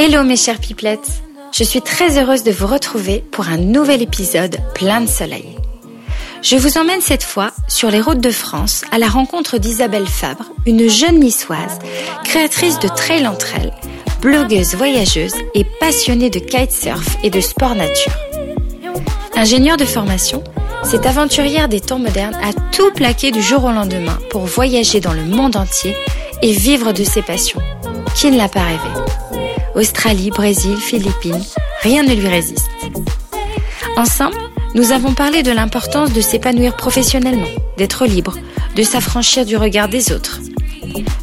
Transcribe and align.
Hello 0.00 0.22
mes 0.22 0.36
chers 0.36 0.60
pipelettes, 0.60 1.24
je 1.50 1.64
suis 1.64 1.82
très 1.82 2.20
heureuse 2.20 2.44
de 2.44 2.52
vous 2.52 2.68
retrouver 2.68 3.24
pour 3.32 3.48
un 3.48 3.56
nouvel 3.56 4.00
épisode 4.00 4.56
plein 4.72 5.00
de 5.00 5.08
soleil. 5.08 5.56
Je 6.40 6.54
vous 6.54 6.78
emmène 6.78 7.00
cette 7.00 7.24
fois 7.24 7.50
sur 7.66 7.90
les 7.90 8.00
routes 8.00 8.20
de 8.20 8.30
France 8.30 8.84
à 8.92 8.98
la 8.98 9.08
rencontre 9.08 9.58
d'Isabelle 9.58 10.06
Fabre, 10.06 10.52
une 10.66 10.88
jeune 10.88 11.18
niçoise, 11.18 11.80
créatrice 12.22 12.78
de 12.78 12.86
Trail 12.86 13.26
entre 13.26 13.56
elles, 13.56 13.72
blogueuse 14.22 14.76
voyageuse 14.76 15.34
et 15.54 15.66
passionnée 15.80 16.30
de 16.30 16.38
kitesurf 16.38 17.16
et 17.24 17.30
de 17.30 17.40
sport 17.40 17.74
nature. 17.74 18.14
Ingénieure 19.34 19.78
de 19.78 19.84
formation, 19.84 20.44
cette 20.84 21.06
aventurière 21.06 21.68
des 21.68 21.80
temps 21.80 21.98
modernes 21.98 22.38
a 22.40 22.52
tout 22.70 22.92
plaqué 22.92 23.32
du 23.32 23.42
jour 23.42 23.64
au 23.64 23.72
lendemain 23.72 24.20
pour 24.30 24.42
voyager 24.42 25.00
dans 25.00 25.12
le 25.12 25.24
monde 25.24 25.56
entier 25.56 25.96
et 26.40 26.52
vivre 26.52 26.92
de 26.92 27.02
ses 27.02 27.22
passions. 27.22 27.62
Qui 28.14 28.30
ne 28.30 28.36
l'a 28.36 28.48
pas 28.48 28.62
rêvé 28.62 29.27
Australie, 29.78 30.30
Brésil, 30.30 30.76
Philippines, 30.76 31.40
rien 31.82 32.02
ne 32.02 32.12
lui 32.12 32.26
résiste. 32.26 32.68
Ensemble, 33.96 34.36
nous 34.74 34.90
avons 34.90 35.14
parlé 35.14 35.44
de 35.44 35.52
l'importance 35.52 36.12
de 36.12 36.20
s'épanouir 36.20 36.74
professionnellement, 36.74 37.46
d'être 37.76 38.04
libre, 38.04 38.34
de 38.74 38.82
s'affranchir 38.82 39.46
du 39.46 39.56
regard 39.56 39.88
des 39.88 40.10
autres, 40.10 40.40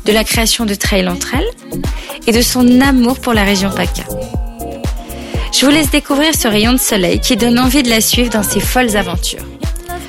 de 0.05 0.11
la 0.13 0.23
création 0.23 0.65
de 0.65 0.73
trails 0.73 1.09
entre 1.09 1.35
elles 1.35 1.81
et 2.27 2.31
de 2.31 2.41
son 2.41 2.79
amour 2.79 3.19
pour 3.19 3.33
la 3.33 3.43
région 3.43 3.71
PACA. 3.71 4.03
Je 5.51 5.65
vous 5.65 5.71
laisse 5.71 5.91
découvrir 5.91 6.33
ce 6.33 6.47
rayon 6.47 6.71
de 6.71 6.77
soleil 6.77 7.19
qui 7.19 7.35
donne 7.35 7.59
envie 7.59 7.83
de 7.83 7.89
la 7.89 7.99
suivre 7.99 8.29
dans 8.29 8.43
ses 8.43 8.61
folles 8.61 8.95
aventures. 8.95 9.43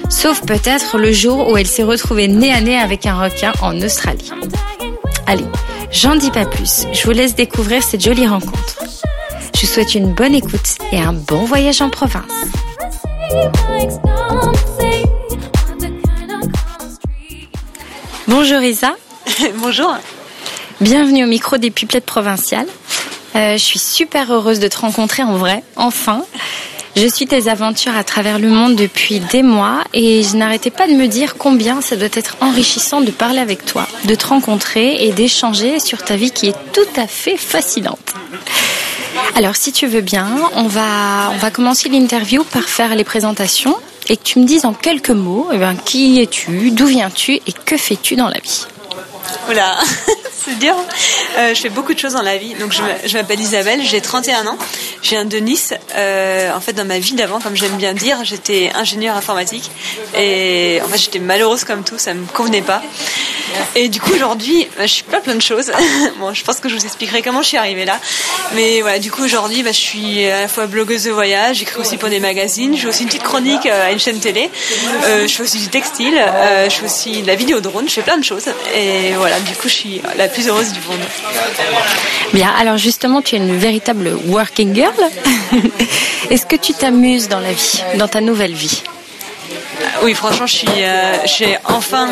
Sauf 0.08 0.42
peut-être 0.42 0.98
le 0.98 1.12
jour 1.12 1.48
où 1.48 1.56
elle 1.56 1.66
s'est 1.66 1.82
retrouvée 1.82 2.28
nez 2.28 2.52
à 2.52 2.60
nez 2.60 2.78
avec 2.78 3.06
un 3.06 3.20
requin 3.20 3.52
en 3.60 3.80
Australie. 3.82 4.30
Allez, 5.26 5.44
j'en 5.90 6.16
dis 6.16 6.30
pas 6.30 6.44
plus, 6.44 6.86
je 6.92 7.04
vous 7.04 7.12
laisse 7.12 7.34
découvrir 7.34 7.82
cette 7.82 8.02
jolie 8.02 8.26
rencontre. 8.26 8.78
Je 9.54 9.60
vous 9.62 9.66
souhaite 9.66 9.94
une 9.94 10.12
bonne 10.12 10.34
écoute 10.34 10.76
et 10.92 10.98
un 10.98 11.12
bon 11.12 11.44
voyage 11.44 11.80
en 11.80 11.90
province. 11.90 12.24
Bonjour 18.28 18.60
Isa. 18.60 18.96
Bonjour. 19.56 19.96
Bienvenue 20.80 21.24
au 21.24 21.26
micro 21.26 21.56
des 21.56 21.70
Puplettes 21.70 22.04
provinciales. 22.04 22.66
Euh, 23.34 23.52
je 23.52 23.62
suis 23.62 23.78
super 23.78 24.32
heureuse 24.32 24.60
de 24.60 24.68
te 24.68 24.78
rencontrer 24.78 25.22
en 25.22 25.36
vrai, 25.36 25.62
enfin. 25.76 26.24
Je 26.96 27.06
suis 27.08 27.26
tes 27.26 27.48
aventures 27.48 27.94
à 27.94 28.04
travers 28.04 28.38
le 28.38 28.48
monde 28.48 28.74
depuis 28.74 29.20
des 29.20 29.42
mois 29.42 29.84
et 29.92 30.22
je 30.22 30.34
n'arrêtais 30.34 30.70
pas 30.70 30.88
de 30.88 30.94
me 30.94 31.08
dire 31.08 31.36
combien 31.36 31.82
ça 31.82 31.94
doit 31.94 32.08
être 32.14 32.38
enrichissant 32.40 33.02
de 33.02 33.10
parler 33.10 33.38
avec 33.38 33.66
toi, 33.66 33.86
de 34.06 34.14
te 34.14 34.26
rencontrer 34.26 35.04
et 35.04 35.12
d'échanger 35.12 35.78
sur 35.78 36.02
ta 36.02 36.16
vie 36.16 36.30
qui 36.30 36.46
est 36.46 36.56
tout 36.72 36.88
à 37.00 37.06
fait 37.06 37.36
fascinante. 37.36 38.14
Alors 39.34 39.56
si 39.56 39.72
tu 39.72 39.86
veux 39.86 40.00
bien, 40.00 40.26
on 40.54 40.68
va, 40.68 41.50
commencer 41.52 41.90
l'interview 41.90 42.44
par 42.44 42.64
faire 42.64 42.94
les 42.94 43.04
présentations 43.04 43.76
et 44.08 44.16
que 44.16 44.22
tu 44.22 44.38
me 44.38 44.46
dises 44.46 44.64
en 44.64 44.72
quelques 44.72 45.10
mots 45.10 45.48
eh 45.52 45.58
bien, 45.58 45.76
qui 45.76 46.22
es-tu, 46.22 46.70
d'où 46.70 46.86
viens-tu 46.86 47.34
et 47.34 47.52
que 47.66 47.76
fais-tu 47.76 48.16
dans 48.16 48.28
la 48.28 48.38
vie? 48.38 48.66
Oula, 49.48 49.76
c'est 50.44 50.58
dur. 50.58 50.74
Euh, 51.38 51.54
je 51.54 51.60
fais 51.60 51.68
beaucoup 51.68 51.94
de 51.94 51.98
choses 51.98 52.14
dans 52.14 52.22
la 52.22 52.36
vie. 52.36 52.54
Donc 52.54 52.72
je 52.72 53.16
m'appelle 53.16 53.40
Isabelle, 53.40 53.80
j'ai 53.82 54.00
31 54.00 54.46
ans. 54.46 54.58
Je 55.02 55.10
viens 55.10 55.24
de 55.24 55.36
Nice. 55.38 55.74
Euh, 55.94 56.52
en 56.52 56.60
fait, 56.60 56.72
dans 56.72 56.84
ma 56.84 56.98
vie 56.98 57.14
d'avant, 57.14 57.40
comme 57.40 57.56
j'aime 57.56 57.76
bien 57.76 57.94
dire, 57.94 58.24
j'étais 58.24 58.70
ingénieure 58.74 59.16
informatique. 59.16 59.70
Et 60.16 60.80
en 60.84 60.88
fait, 60.88 60.98
j'étais 60.98 61.18
malheureuse 61.18 61.64
comme 61.64 61.84
tout, 61.84 61.98
ça 61.98 62.14
me 62.14 62.26
convenait 62.26 62.62
pas. 62.62 62.82
Et 63.74 63.88
du 63.88 64.00
coup, 64.00 64.12
aujourd'hui, 64.12 64.66
bah, 64.76 64.86
je 64.86 64.92
suis 64.92 65.02
pas 65.02 65.20
plein 65.20 65.34
de 65.34 65.42
choses. 65.42 65.70
bon, 66.18 66.32
je 66.32 66.44
pense 66.44 66.60
que 66.60 66.68
je 66.68 66.76
vous 66.76 66.84
expliquerai 66.84 67.22
comment 67.22 67.42
je 67.42 67.48
suis 67.48 67.56
arrivée 67.56 67.84
là. 67.84 67.98
Mais 68.54 68.80
voilà, 68.80 68.98
du 68.98 69.10
coup, 69.10 69.22
aujourd'hui, 69.24 69.62
bah, 69.62 69.72
je 69.72 69.78
suis 69.78 70.26
à 70.26 70.42
la 70.42 70.48
fois 70.48 70.66
blogueuse 70.66 71.04
de 71.04 71.10
voyage, 71.10 71.56
j'écris 71.56 71.80
aussi 71.80 71.96
pour 71.96 72.08
des 72.08 72.20
magazines, 72.20 72.76
je 72.76 72.82
fais 72.82 72.88
aussi 72.88 73.02
une 73.02 73.08
petite 73.08 73.22
chronique 73.22 73.66
euh, 73.66 73.88
à 73.88 73.92
une 73.92 73.98
chaîne 73.98 74.18
télé, 74.18 74.50
je 75.02 75.26
fais 75.26 75.42
aussi 75.42 75.58
du 75.58 75.68
textile, 75.68 76.14
je 76.68 76.74
fais 76.74 76.84
aussi 76.84 77.22
de 77.22 77.26
la 77.26 77.34
vidéo 77.34 77.60
drone, 77.60 77.88
je 77.88 77.94
fais 77.94 78.02
plein 78.02 78.18
de 78.18 78.24
choses. 78.24 78.46
Et 78.74 79.12
voilà, 79.16 79.38
du 79.40 79.52
coup, 79.52 79.68
je 79.68 79.74
suis 79.74 80.00
la 80.16 80.28
plus 80.28 80.48
heureuse 80.48 80.72
du 80.72 80.80
monde. 80.88 81.00
Bien, 82.32 82.52
alors 82.58 82.76
justement, 82.76 83.22
tu 83.22 83.34
es 83.34 83.38
une 83.38 83.56
véritable 83.56 84.16
working 84.26 84.74
girl. 84.74 84.94
Est-ce 86.30 86.46
que 86.46 86.56
tu 86.56 86.72
t'amuses 86.72 87.28
dans 87.28 87.40
la 87.40 87.52
vie, 87.52 87.82
dans 87.98 88.08
ta 88.08 88.20
nouvelle 88.20 88.54
vie? 88.54 88.82
Oui, 90.02 90.14
franchement, 90.14 90.46
je 90.46 90.56
suis, 90.56 90.68
euh, 90.68 91.16
j'ai 91.24 91.56
enfin, 91.64 92.08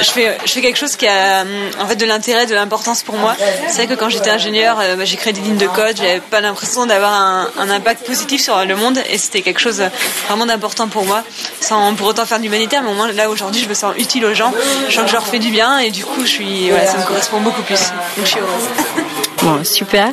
je 0.00 0.10
fais, 0.10 0.38
je 0.44 0.52
fais 0.52 0.60
quelque 0.60 0.78
chose 0.78 0.96
qui 0.96 1.06
a 1.06 1.44
en 1.80 1.86
fait 1.86 1.96
de 1.96 2.06
l'intérêt, 2.06 2.46
de 2.46 2.54
l'importance 2.54 3.02
pour 3.02 3.16
moi. 3.16 3.36
C'est 3.68 3.84
vrai 3.84 3.86
que 3.86 3.94
quand 3.94 4.08
j'étais 4.08 4.30
ingénieur, 4.30 4.78
euh, 4.80 4.96
bah, 4.96 5.04
j'ai 5.04 5.16
créé 5.16 5.32
des 5.32 5.40
lignes 5.40 5.56
de 5.56 5.66
code, 5.66 5.96
j'avais 5.96 6.20
pas 6.20 6.40
l'impression 6.40 6.86
d'avoir 6.86 7.12
un, 7.12 7.70
impact 7.70 8.04
positif 8.04 8.42
sur 8.42 8.64
le 8.64 8.74
monde, 8.74 8.98
et 9.10 9.18
c'était 9.18 9.42
quelque 9.42 9.60
chose 9.60 9.82
vraiment 10.26 10.46
d'important 10.46 10.88
pour 10.88 11.04
moi, 11.04 11.22
sans 11.60 11.94
pour 11.94 12.08
autant 12.08 12.26
faire 12.26 12.38
de 12.38 12.42
l'humanitaire, 12.42 12.82
mais 12.82 12.90
au 12.90 12.94
moins 12.94 13.10
là 13.12 13.30
aujourd'hui, 13.30 13.62
je 13.62 13.68
me 13.68 13.74
sens 13.74 13.94
utile 13.96 14.24
aux 14.24 14.34
gens, 14.34 14.52
je 14.88 14.94
sens 14.94 15.04
que 15.04 15.10
je 15.10 15.14
leur 15.14 15.26
fais 15.26 15.38
du 15.38 15.50
bien, 15.50 15.78
et 15.78 15.90
du 15.90 16.04
coup, 16.04 16.22
je 16.22 16.30
suis, 16.30 16.70
ça 16.86 16.98
me 16.98 17.06
correspond 17.06 17.40
beaucoup 17.40 17.62
plus. 17.62 17.80
Donc 18.16 18.24
je 18.24 18.30
suis 18.30 18.40
heureuse. 18.40 19.04
Bon, 19.42 19.64
super. 19.64 20.12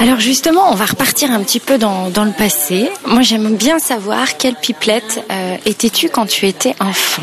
Alors 0.00 0.20
justement, 0.20 0.70
on 0.70 0.74
va 0.74 0.84
repartir 0.86 1.30
un 1.30 1.42
petit 1.42 1.60
peu 1.60 1.78
dans, 1.78 2.10
le 2.14 2.32
passé. 2.32 2.90
Moi, 3.06 3.22
j'aime 3.22 3.54
bien 3.56 3.78
savoir 3.78 4.36
quelle 4.36 4.54
pipelette 4.54 5.24
euh, 5.30 5.56
étais-tu 5.64 6.08
quand 6.08 6.26
tu 6.26 6.46
étais 6.46 6.74
enfant? 6.80 7.22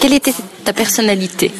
Quelle 0.00 0.14
était 0.14 0.34
ta 0.64 0.72
personnalité? 0.72 1.50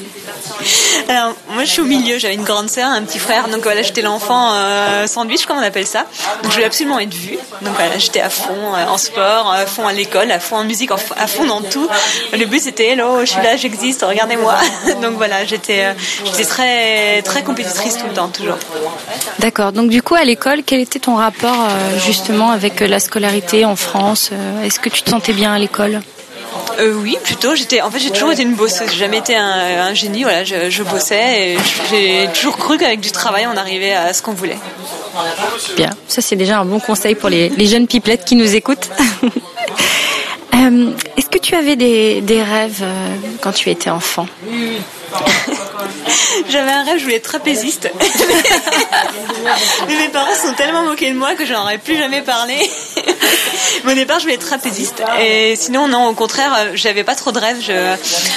Alors, 1.09 1.35
moi, 1.51 1.65
je 1.65 1.71
suis 1.71 1.81
au 1.81 1.85
milieu. 1.85 2.19
J'avais 2.19 2.35
une 2.35 2.43
grande 2.43 2.69
sœur, 2.69 2.91
un 2.91 3.03
petit 3.03 3.19
frère. 3.19 3.49
Donc 3.49 3.63
voilà, 3.63 3.83
j'étais 3.83 4.03
l'enfant 4.03 4.53
euh, 4.53 5.07
sandwich, 5.07 5.47
comme 5.47 5.59
on 5.59 5.63
appelle 5.63 5.87
ça. 5.87 6.01
Donc 6.43 6.51
je 6.51 6.55
voulais 6.55 6.67
absolument 6.67 6.99
être 6.99 7.15
vue. 7.15 7.39
Donc 7.63 7.75
voilà, 7.75 7.99
j'étais 7.99 8.21
à 8.21 8.31
fond 8.31 8.75
euh, 8.75 8.87
en 8.87 8.99
sport, 8.99 9.53
à 9.53 9.67
fond 9.67 9.87
à 9.87 9.93
l'école, 9.93 10.31
à 10.31 10.41
fond 10.41 10.57
en 10.57 10.65
musique, 10.65 10.91
à 10.91 11.27
fond 11.27 11.45
dans 11.45 11.63
tout. 11.63 11.89
Le 12.33 12.45
but 12.47 12.61
c'était 12.61 12.89
hello, 12.89 13.21
je 13.21 13.27
suis 13.27 13.43
là, 13.43 13.57
j'existe, 13.57 14.05
regardez-moi. 14.07 14.57
Donc 15.03 15.13
voilà, 15.17 15.45
j'étais, 15.45 15.85
euh, 15.85 15.93
j'étais 16.25 16.45
très 16.45 17.23
très 17.23 17.43
compétitrice 17.43 17.99
tout 17.99 18.07
le 18.07 18.15
temps, 18.15 18.29
toujours. 18.29 18.59
D'accord. 19.39 19.73
Donc 19.73 19.91
du 19.91 20.03
coup, 20.03 20.15
à 20.15 20.25
l'école, 20.25 20.63
quel 20.65 20.81
était 20.81 20.99
ton 20.99 21.17
rapport 21.17 21.69
justement 22.05 22.51
avec 22.51 22.81
la 22.81 23.01
scolarité 23.01 23.65
en 23.65 23.77
France 23.77 24.31
Est-ce 24.65 24.81
que 24.81 24.89
tu 24.89 25.03
te 25.03 25.11
sentais 25.11 25.33
bien 25.33 25.53
à 25.53 25.59
l'école? 25.59 26.01
Euh, 26.79 26.95
oui, 26.95 27.17
plutôt. 27.23 27.55
J'étais, 27.55 27.81
en 27.81 27.91
fait, 27.91 27.99
j'ai 27.99 28.11
toujours 28.11 28.33
été 28.33 28.43
une 28.43 28.55
bosseuse. 28.55 28.89
J'ai 28.91 28.99
jamais 28.99 29.19
été 29.19 29.37
un, 29.37 29.95
génie. 29.95 30.23
Voilà, 30.23 30.45
je, 30.45 30.83
bossais 30.83 31.53
et 31.53 31.59
j'ai 31.91 32.29
toujours 32.35 32.57
cru 32.57 32.79
qu'avec 32.79 33.01
du 33.01 33.11
travail, 33.11 33.47
on 33.47 33.57
arrivait 33.57 33.95
à 33.95 34.13
ce 34.13 34.23
qu'on 34.23 34.33
voulait. 34.33 34.59
Bien, 35.77 35.91
ça 36.09 36.21
c'est 36.21 36.37
déjà 36.37 36.61
un 36.61 36.65
bon 36.65 36.79
conseil 36.79 37.15
pour 37.15 37.29
les, 37.29 37.67
jeunes 37.67 37.87
pipelettes 37.87 38.25
qui 38.25 38.37
nous 38.37 38.55
écoutent. 38.55 38.91
Euh, 40.55 40.91
est-ce 41.19 41.29
que 41.29 41.39
tu 41.39 41.55
avais 41.55 41.77
des, 41.77 42.43
rêves 42.43 42.81
euh, 42.83 43.15
quand 43.43 43.53
tu 43.53 43.69
étais 43.69 43.91
enfant? 43.91 44.27
J'avais 46.49 46.71
un 46.71 46.85
rêve, 46.85 46.99
je 46.99 47.05
voulais 47.05 47.17
être 47.17 47.29
trapéziste. 47.29 47.91
Mais 49.89 49.97
mes 49.97 50.09
parents 50.09 50.35
sont 50.35 50.53
tellement 50.55 50.83
moqués 50.83 51.11
de 51.11 51.17
moi 51.17 51.35
que 51.35 51.45
j'en 51.45 51.63
aurais 51.63 51.79
plus 51.79 51.97
jamais 51.97 52.23
parlé. 52.23 52.55
Mais 53.85 53.93
au 53.93 53.95
départ, 53.95 54.19
je 54.19 54.25
voulais 54.25 54.35
être 54.35 54.47
trapéziste. 54.47 55.03
Et 55.21 55.55
sinon, 55.57 55.89
non, 55.89 56.09
au 56.09 56.15
contraire, 56.15 56.53
euh, 56.57 56.71
j'avais 56.75 57.05
pas 57.05 57.15
trop 57.15 57.33
de 57.33 57.39
rêves. 57.39 57.57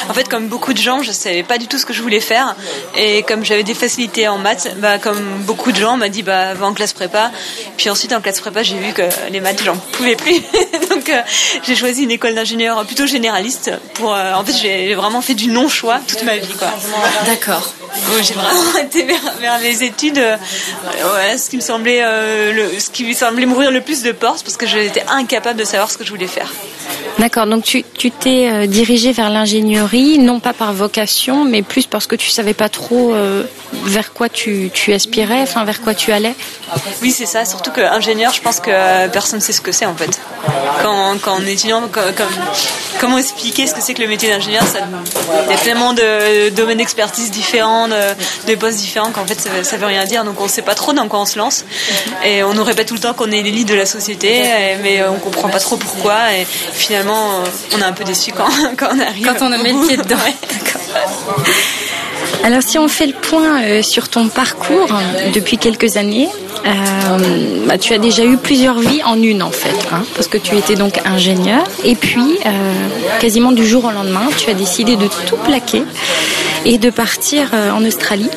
En 0.09 0.13
fait, 0.13 0.28
comme 0.28 0.47
beaucoup 0.47 0.74
de 0.74 0.78
gens, 0.78 1.02
je 1.02 1.12
savais 1.12 1.44
pas 1.44 1.57
du 1.57 1.68
tout 1.68 1.78
ce 1.78 1.85
que 1.85 1.94
je 1.94 2.02
voulais 2.02 2.19
faire. 2.19 2.56
Et 2.96 3.24
comme 3.24 3.44
j'avais 3.46 3.63
des 3.63 3.74
facilités 3.74 4.28
en 4.28 4.38
maths, 4.38 4.75
bah, 4.78 4.97
comme 5.00 5.19
beaucoup 5.41 5.72
de 5.72 5.78
gens, 5.78 5.94
on 5.94 5.97
m'a 5.97 6.09
dit, 6.09 6.24
bah, 6.24 6.53
va 6.53 6.66
en 6.68 6.74
classe 6.74 6.94
prépa. 6.94 7.31
Puis 7.78 7.90
ensuite, 7.90 8.13
en 8.13 8.22
classe 8.22 8.40
prépa, 8.40 8.63
j'ai 8.63 8.78
vu 8.78 8.94
que 8.94 9.03
les 9.31 9.40
maths, 9.40 9.62
j'en 9.63 9.75
pouvais 9.75 10.16
plus. 10.16 10.41
Donc, 11.09 11.18
euh, 11.18 11.22
j'ai 11.64 11.75
choisi 11.75 12.03
une 12.03 12.12
école 12.12 12.36
d'ingénieur 12.36 12.86
plutôt 12.86 13.06
généraliste. 13.06 13.72
Pour, 13.96 14.14
euh, 14.14 14.34
en 14.34 14.44
fait, 14.44 14.53
j'ai 14.53 14.96
vraiment 14.96 15.22
fait 15.22 15.34
du 15.34 15.47
non-choix 15.47 16.00
toute 16.08 16.24
ma 16.24 16.38
vie, 16.38 16.54
quoi. 16.57 16.68
D'accord. 17.25 17.74
j'ai 18.22 18.34
vraiment 18.34 18.78
été 18.84 19.04
vers, 19.04 19.60
les 19.62 19.84
études, 19.84 20.18
ouais, 20.18 21.38
ce 21.38 21.50
qui 21.50 21.57
me 21.57 21.62
semblait, 21.62 22.01
le, 22.54 22.80
ce 22.80 22.89
qui 22.89 23.04
me 23.04 23.13
semblait 23.13 23.45
m'ouvrir 23.45 23.72
le 23.72 23.81
plus 23.81 24.04
de 24.04 24.12
portes, 24.12 24.44
parce 24.44 24.57
que 24.57 24.68
j'étais 24.68 25.04
incapable 25.10 25.60
de 25.60 25.66
savoir 25.66 25.89
ce 25.92 25.98
que 25.98 26.04
je 26.04 26.10
voulais 26.10 26.28
faire. 26.28 26.51
D'accord, 27.19 27.48
donc 27.48 27.66
tu 27.66 27.84
t'es 28.12 28.50
euh, 28.50 28.66
dirigé 28.66 29.12
vers 29.12 29.30
l'ingénierie, 29.30 30.19
non 30.19 30.39
pas 30.39 30.54
par 30.54 30.72
vocation, 30.72 31.44
mais 31.44 31.63
plus 31.63 31.86
parce 31.86 32.07
que 32.07 32.16
tu 32.16 32.30
savais 32.30 32.54
pas 32.54 32.69
trop 32.69 33.13
euh, 33.13 33.44
vers 33.84 34.13
quoi 34.13 34.30
tu, 34.30 34.72
tu, 34.74 34.94
aspirais, 34.94 35.42
enfin 35.42 35.66
vers 35.66 35.81
quoi 35.81 35.94
tu 35.94 36.13
allais 36.13 36.34
Oui, 37.01 37.12
c'est 37.12 37.25
ça, 37.25 37.44
surtout 37.44 37.72
que 37.72 37.81
ingénieur, 37.81 38.31
je 38.31 38.42
pense 38.42 38.62
que 38.62 38.69
euh, 38.72 39.10
personne 39.10 39.39
ne 39.39 39.44
sait 39.44 39.51
ce 39.51 39.60
que 39.60 39.74
c'est 39.74 39.86
en 39.86 39.95
fait. 39.95 40.18
Quand, 40.81 40.99
quand 41.22 41.38
on 41.40 41.46
est 41.46 41.54
étudiant, 41.54 41.84
comment 43.00 43.18
expliquer 43.18 43.68
ce 43.68 43.74
que 43.74 43.81
c'est 43.81 43.94
que 43.94 44.01
le 44.01 44.07
métier 44.07 44.30
d'ingénieur 44.30 44.63
Il 45.46 45.51
y 45.51 45.54
a 45.54 45.57
tellement 45.57 45.94
de 45.94 46.50
domaines 46.50 46.78
d'expertise 46.78 47.31
différents, 47.31 47.88
de, 47.88 48.56
postes 48.56 48.80
différents 48.80 49.12
qu'en 49.12 49.25
fait 49.25 49.40
ça, 49.40 49.50
ça 49.63 49.78
veut 49.78 49.86
rien 49.86 50.06
dire, 50.06 50.24
donc 50.24 50.40
on 50.40 50.46
ne 50.46 50.50
sait 50.50 50.62
pas 50.62 50.75
trop 50.75 50.94
dans 50.94 51.07
quoi 51.07 51.19
on 51.19 51.25
se 51.25 51.38
lance. 51.38 51.66
Et 52.25 52.44
on 52.44 52.54
nous 52.54 52.63
répète 52.63 52.88
tout 52.88 52.96
le 52.96 53.00
temps 53.00 53.13
qu'on 53.13 53.31
est 53.31 53.42
l'élite 53.42 53.68
de 53.68 53.75
la 53.75 53.86
société, 53.86 54.44
mais 54.84 55.04
on 55.04 55.19
comprend 55.19 55.50
pas 55.50 55.60
trop 55.60 55.78
pourquoi. 55.78 56.34
Et 56.34 56.46
finalement, 56.46 57.44
on 57.74 57.80
est 57.80 57.84
un 57.84 57.94
peu 57.94 58.04
déçu 58.04 58.31
quand, 58.31 58.50
quand 58.78 58.90
on 58.92 59.00
arrive. 59.00 59.25
Quand 59.25 59.46
on 59.46 59.51
a 59.51 59.57
mis 59.57 59.72
le 59.72 59.88
pied 59.88 59.98
dedans. 59.98 60.18
Alors 62.44 62.63
si 62.63 62.78
on 62.78 62.88
fait 62.88 63.07
le 63.07 63.13
point 63.13 63.63
euh, 63.63 63.81
sur 63.81 64.10
ton 64.10 64.30
parcours 64.30 64.90
depuis 65.34 65.57
quelques 65.57 65.98
années, 65.98 66.30
euh, 66.66 67.66
bah, 67.68 67.78
tu 67.78 67.94
as 67.94 67.98
déjà 67.98 68.24
eu 68.26 68.38
plusieurs 68.38 68.80
vies 68.80 69.04
en 69.04 69.22
une 69.22 69.42
en 69.44 69.52
fait, 69.52 69.76
hein, 69.92 70.04
parce 70.16 70.28
que 70.28 70.38
tu 70.38 70.56
étais 70.56 70.76
donc 70.76 71.00
ingénieur 71.06 71.64
et 71.84 71.96
puis 71.96 72.38
euh, 72.46 73.20
quasiment 73.20 73.52
du 73.52 73.66
jour 73.66 73.86
au 73.86 73.92
lendemain, 73.92 74.28
tu 74.38 74.50
as 74.50 74.54
décidé 74.54 74.96
de 74.96 75.08
tout 75.28 75.38
plaquer 75.38 75.84
et 76.66 76.78
de 76.78 76.90
partir 76.90 77.52
en 77.54 77.86
Australie. 77.86 78.30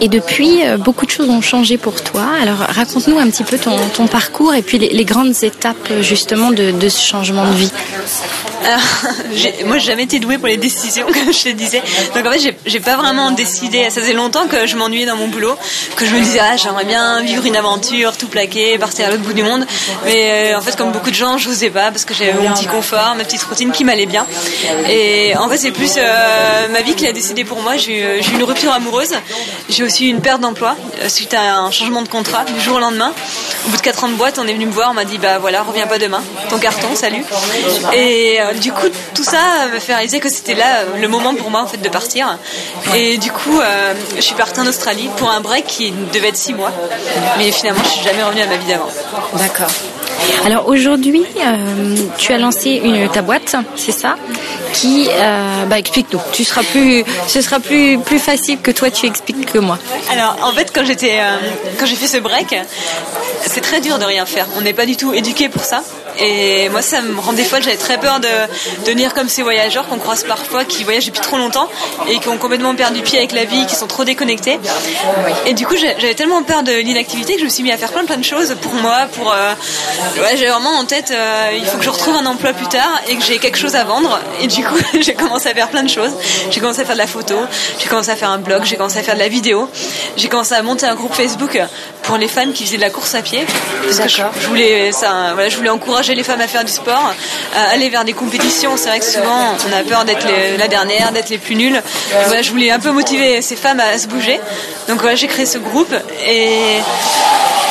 Et 0.00 0.08
depuis, 0.08 0.60
beaucoup 0.78 1.06
de 1.06 1.10
choses 1.10 1.28
ont 1.28 1.40
changé 1.40 1.76
pour 1.78 2.02
toi. 2.02 2.26
Alors 2.40 2.58
raconte-nous 2.58 3.18
un 3.18 3.28
petit 3.30 3.44
peu 3.44 3.58
ton, 3.58 4.06
parcours 4.06 4.54
et 4.54 4.62
puis 4.62 4.78
les, 4.78 5.04
grandes 5.04 5.42
étapes 5.42 5.92
justement 6.00 6.50
de, 6.50 6.88
ce 6.88 7.00
changement 7.00 7.44
de 7.46 7.54
vie. 7.54 7.72
Alors, 8.64 8.80
moi, 9.66 9.78
j'ai 9.78 9.86
jamais 9.86 10.02
été 10.02 10.18
douée 10.18 10.36
pour 10.36 10.48
les 10.48 10.56
décisions, 10.56 11.06
comme 11.12 11.32
je 11.32 11.44
te 11.44 11.48
disais. 11.50 11.82
Donc, 12.14 12.26
en 12.26 12.32
fait, 12.32 12.54
j'ai 12.66 12.80
pas 12.80 12.96
vraiment 12.96 13.30
décidé. 13.30 13.88
Ça 13.90 14.00
faisait 14.00 14.12
longtemps 14.12 14.46
que 14.46 14.66
je 14.66 14.76
m'ennuyais 14.76 15.06
dans 15.06 15.16
mon 15.16 15.28
boulot, 15.28 15.56
que 15.96 16.04
je 16.04 16.14
me 16.14 16.20
disais, 16.20 16.40
ah, 16.40 16.56
j'aimerais 16.56 16.84
bien 16.84 17.22
vivre 17.22 17.44
une 17.46 17.56
aventure, 17.56 18.16
tout 18.16 18.26
plaquer, 18.26 18.76
partir 18.78 19.06
à 19.06 19.10
l'autre 19.10 19.22
bout 19.22 19.32
du 19.32 19.42
monde. 19.42 19.66
Mais 20.04 20.52
euh, 20.52 20.58
en 20.58 20.60
fait, 20.60 20.76
comme 20.76 20.92
beaucoup 20.92 21.10
de 21.10 21.14
gens, 21.14 21.38
je 21.38 21.48
n'osais 21.48 21.70
pas 21.70 21.90
parce 21.90 22.04
que 22.04 22.14
j'avais 22.14 22.32
mon 22.32 22.52
petit 22.52 22.66
confort, 22.66 23.14
ma 23.16 23.24
petite 23.24 23.42
routine 23.44 23.70
qui 23.70 23.84
m'allait 23.84 24.06
bien. 24.06 24.26
Et 24.88 25.36
en 25.36 25.48
fait, 25.48 25.58
c'est 25.58 25.70
plus 25.70 25.94
euh, 25.96 26.68
ma 26.68 26.82
vie 26.82 26.94
qui 26.94 27.06
a 27.06 27.12
décidé 27.12 27.44
pour 27.44 27.62
moi. 27.62 27.76
J'ai 27.76 28.00
eu 28.00 28.34
une 28.34 28.42
rupture 28.42 28.72
amoureuse. 28.72 29.14
J'ai 29.68 29.82
aussi 29.82 30.06
eu 30.06 30.10
une 30.10 30.20
perte 30.20 30.40
d'emploi 30.40 30.76
euh, 31.02 31.08
suite 31.08 31.34
à 31.34 31.58
un 31.58 31.70
changement 31.70 32.02
de 32.02 32.08
contrat 32.08 32.44
du 32.44 32.60
jour 32.60 32.76
au 32.76 32.80
lendemain. 32.80 33.12
Au 33.66 33.70
bout 33.70 33.76
de 33.76 33.82
4 33.82 34.04
ans 34.04 34.08
de 34.08 34.14
boîte, 34.14 34.38
on 34.38 34.46
est 34.46 34.52
venu 34.52 34.66
me 34.66 34.72
voir, 34.72 34.90
on 34.90 34.94
m'a 34.94 35.04
dit, 35.04 35.18
bah 35.18 35.38
voilà, 35.38 35.62
reviens 35.62 35.86
pas 35.86 35.98
demain, 35.98 36.22
ton 36.48 36.58
carton, 36.58 36.88
salut. 36.94 37.24
Et 37.92 38.38
du 38.60 38.72
coup, 38.72 38.86
tout 39.14 39.24
ça 39.24 39.68
m'a 39.72 39.80
fait 39.80 39.94
réaliser 39.94 40.20
que 40.20 40.28
c'était 40.28 40.54
là 40.54 40.78
euh, 40.78 41.00
le 41.00 41.08
moment 41.08 41.34
pour 41.34 41.50
moi 41.50 41.62
en 41.62 41.66
fait 41.66 41.78
de 41.78 41.88
partir. 41.88 42.38
Et 42.94 43.16
du 43.18 43.30
coup, 43.30 43.58
euh, 43.60 43.94
je 44.16 44.20
suis 44.20 44.34
partie 44.34 44.60
en 44.60 44.66
Australie 44.66 45.08
pour 45.16 45.30
un 45.30 45.40
break 45.40 45.66
qui 45.66 45.92
devait 46.12 46.28
être 46.28 46.36
six 46.36 46.54
mois. 46.54 46.72
Mais 47.38 47.50
finalement, 47.50 47.82
je 47.84 47.88
suis 47.90 48.04
jamais 48.04 48.22
revenue 48.22 48.42
à 48.42 48.46
ma 48.46 48.56
vie 48.56 48.66
d'avant. 48.66 48.88
D'accord. 49.34 49.70
Alors 50.46 50.68
aujourd'hui, 50.68 51.24
euh, 51.38 51.96
tu 52.16 52.32
as 52.32 52.38
lancé 52.38 52.82
ta 53.12 53.22
boîte, 53.22 53.56
c'est 53.76 53.92
ça? 53.92 54.16
Qui, 54.72 55.08
bah, 55.68 55.78
explique-nous. 55.78 56.20
Tu 56.32 56.44
seras 56.44 56.62
plus, 56.62 57.04
ce 57.26 57.40
sera 57.40 57.60
plus 57.60 57.98
plus 57.98 58.18
facile 58.18 58.60
que 58.60 58.70
toi 58.70 58.90
tu 58.90 59.06
expliques 59.06 59.52
que 59.52 59.58
moi. 59.58 59.78
Alors 60.10 60.36
en 60.42 60.52
fait, 60.52 60.70
quand 60.74 60.84
j'étais, 60.84 61.18
quand 61.78 61.86
j'ai 61.86 61.96
fait 61.96 62.06
ce 62.06 62.18
break, 62.18 62.54
c'est 63.46 63.60
très 63.60 63.80
dur 63.80 63.98
de 63.98 64.04
rien 64.04 64.26
faire. 64.26 64.46
On 64.56 64.60
n'est 64.60 64.72
pas 64.72 64.86
du 64.86 64.96
tout 64.96 65.12
éduqué 65.12 65.48
pour 65.48 65.64
ça. 65.64 65.82
Et 66.20 66.68
moi, 66.70 66.82
ça 66.82 67.00
me 67.00 67.18
rendait 67.20 67.44
folle. 67.44 67.62
J'avais 67.62 67.76
très 67.76 67.98
peur 67.98 68.18
de, 68.20 68.28
devenir 68.84 69.14
comme 69.14 69.28
ces 69.28 69.42
voyageurs 69.42 69.88
qu'on 69.88 69.98
croise 69.98 70.24
parfois, 70.24 70.64
qui 70.64 70.84
voyagent 70.84 71.06
depuis 71.06 71.20
trop 71.20 71.36
longtemps 71.36 71.68
et 72.08 72.18
qui 72.18 72.28
ont 72.28 72.38
complètement 72.38 72.74
perdu 72.74 73.02
pied 73.02 73.18
avec 73.18 73.32
la 73.32 73.44
vie, 73.44 73.66
qui 73.66 73.74
sont 73.74 73.86
trop 73.86 74.04
déconnectés. 74.04 74.58
Et 75.46 75.54
du 75.54 75.66
coup, 75.66 75.76
j'avais 75.76 76.14
tellement 76.14 76.42
peur 76.42 76.62
de 76.62 76.72
l'inactivité 76.72 77.34
que 77.34 77.40
je 77.40 77.44
me 77.44 77.50
suis 77.50 77.62
mis 77.62 77.70
à 77.70 77.76
faire 77.76 77.92
plein 77.92 78.04
plein 78.04 78.16
de 78.16 78.24
choses 78.24 78.56
pour 78.60 78.74
moi. 78.74 79.06
Pour, 79.12 79.32
euh, 79.32 79.54
ouais, 80.16 80.36
j'avais 80.36 80.50
vraiment 80.50 80.76
en 80.76 80.84
tête, 80.84 81.12
euh, 81.12 81.50
il 81.56 81.64
faut 81.64 81.78
que 81.78 81.84
je 81.84 81.90
retrouve 81.90 82.16
un 82.16 82.26
emploi 82.26 82.52
plus 82.52 82.66
tard 82.66 83.00
et 83.08 83.16
que 83.16 83.24
j'ai 83.24 83.38
quelque 83.38 83.58
chose 83.58 83.76
à 83.76 83.84
vendre. 83.84 84.18
Et 84.40 84.48
du 84.48 84.57
coup, 84.62 84.78
j'ai 85.00 85.14
commencé 85.14 85.48
à 85.48 85.54
faire 85.54 85.68
plein 85.68 85.82
de 85.82 85.88
choses. 85.88 86.12
J'ai 86.50 86.60
commencé 86.60 86.80
à 86.80 86.84
faire 86.84 86.94
de 86.94 87.00
la 87.00 87.06
photo, 87.06 87.36
j'ai 87.78 87.88
commencé 87.88 88.10
à 88.10 88.16
faire 88.16 88.30
un 88.30 88.38
blog, 88.38 88.64
j'ai 88.64 88.76
commencé 88.76 88.98
à 88.98 89.02
faire 89.02 89.14
de 89.14 89.20
la 89.20 89.28
vidéo. 89.28 89.68
J'ai 90.16 90.28
commencé 90.28 90.54
à 90.54 90.62
monter 90.62 90.86
un 90.86 90.94
groupe 90.94 91.14
Facebook 91.14 91.60
pour 92.02 92.16
les 92.16 92.28
fans 92.28 92.50
qui 92.52 92.64
faisaient 92.64 92.76
de 92.76 92.82
la 92.82 92.90
course 92.90 93.14
à 93.14 93.22
pied. 93.22 93.44
Parce 93.84 93.98
que 93.98 94.08
je, 94.08 94.46
voulais, 94.46 94.92
ça, 94.92 95.32
voilà, 95.34 95.48
je 95.48 95.56
voulais 95.56 95.70
encourager 95.70 96.14
les 96.14 96.22
femmes 96.22 96.40
à 96.40 96.48
faire 96.48 96.64
du 96.64 96.72
sport, 96.72 97.14
à 97.54 97.70
aller 97.70 97.88
vers 97.88 98.04
des 98.04 98.12
compétitions. 98.12 98.76
C'est 98.76 98.88
vrai 98.88 99.00
que 99.00 99.04
souvent 99.04 99.56
on 99.68 99.72
a 99.72 99.82
peur 99.82 100.04
d'être 100.04 100.26
la 100.58 100.68
dernière, 100.68 101.12
d'être 101.12 101.30
les 101.30 101.38
plus 101.38 101.54
nuls. 101.54 101.80
Voilà, 102.26 102.42
je 102.42 102.50
voulais 102.50 102.70
un 102.70 102.78
peu 102.80 102.90
motiver 102.90 103.42
ces 103.42 103.56
femmes 103.56 103.80
à, 103.80 103.98
se 103.98 104.06
bouger. 104.06 104.40
Donc 104.88 105.00
voilà, 105.00 105.16
j'ai 105.16 105.26
créé 105.26 105.46
ce 105.46 105.58
groupe 105.58 105.94
et, 106.26 106.78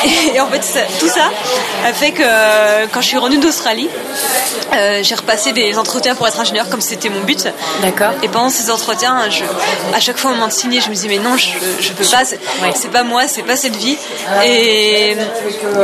et 0.34 0.40
en 0.40 0.48
fait 0.48 0.62
tout 0.98 1.08
ça 1.08 1.30
a 1.84 1.92
fait 1.92 2.12
que 2.12 2.86
quand 2.92 3.00
je 3.00 3.06
suis 3.06 3.18
revenue 3.18 3.38
d'Australie, 3.38 3.88
euh, 4.74 5.00
j'ai 5.02 5.14
repassé 5.14 5.52
des 5.52 5.78
entretiens 5.78 6.14
pour 6.14 6.26
être 6.28 6.38
ingénieur 6.38 6.68
comme 6.68 6.80
c'était 6.80 7.08
mon 7.08 7.20
but. 7.20 7.48
D'accord. 7.82 8.12
Et 8.22 8.28
pendant 8.28 8.50
ces 8.50 8.70
entretiens, 8.70 9.28
je, 9.30 9.44
à 9.94 10.00
chaque 10.00 10.18
fois 10.18 10.30
au 10.30 10.34
moment 10.34 10.48
de 10.48 10.52
signer, 10.52 10.80
je 10.80 10.88
me 10.88 10.94
disais 10.94 11.08
mais 11.08 11.18
non, 11.18 11.36
je, 11.36 11.48
je 11.80 11.92
peux 11.92 12.04
pas, 12.04 12.24
c'est 12.24 12.90
pas 12.90 13.02
moi, 13.02 13.22
c'est 13.28 13.42
pas 13.42 13.56
cette 13.56 13.76
vie. 13.76 13.96
Et, 14.44 15.16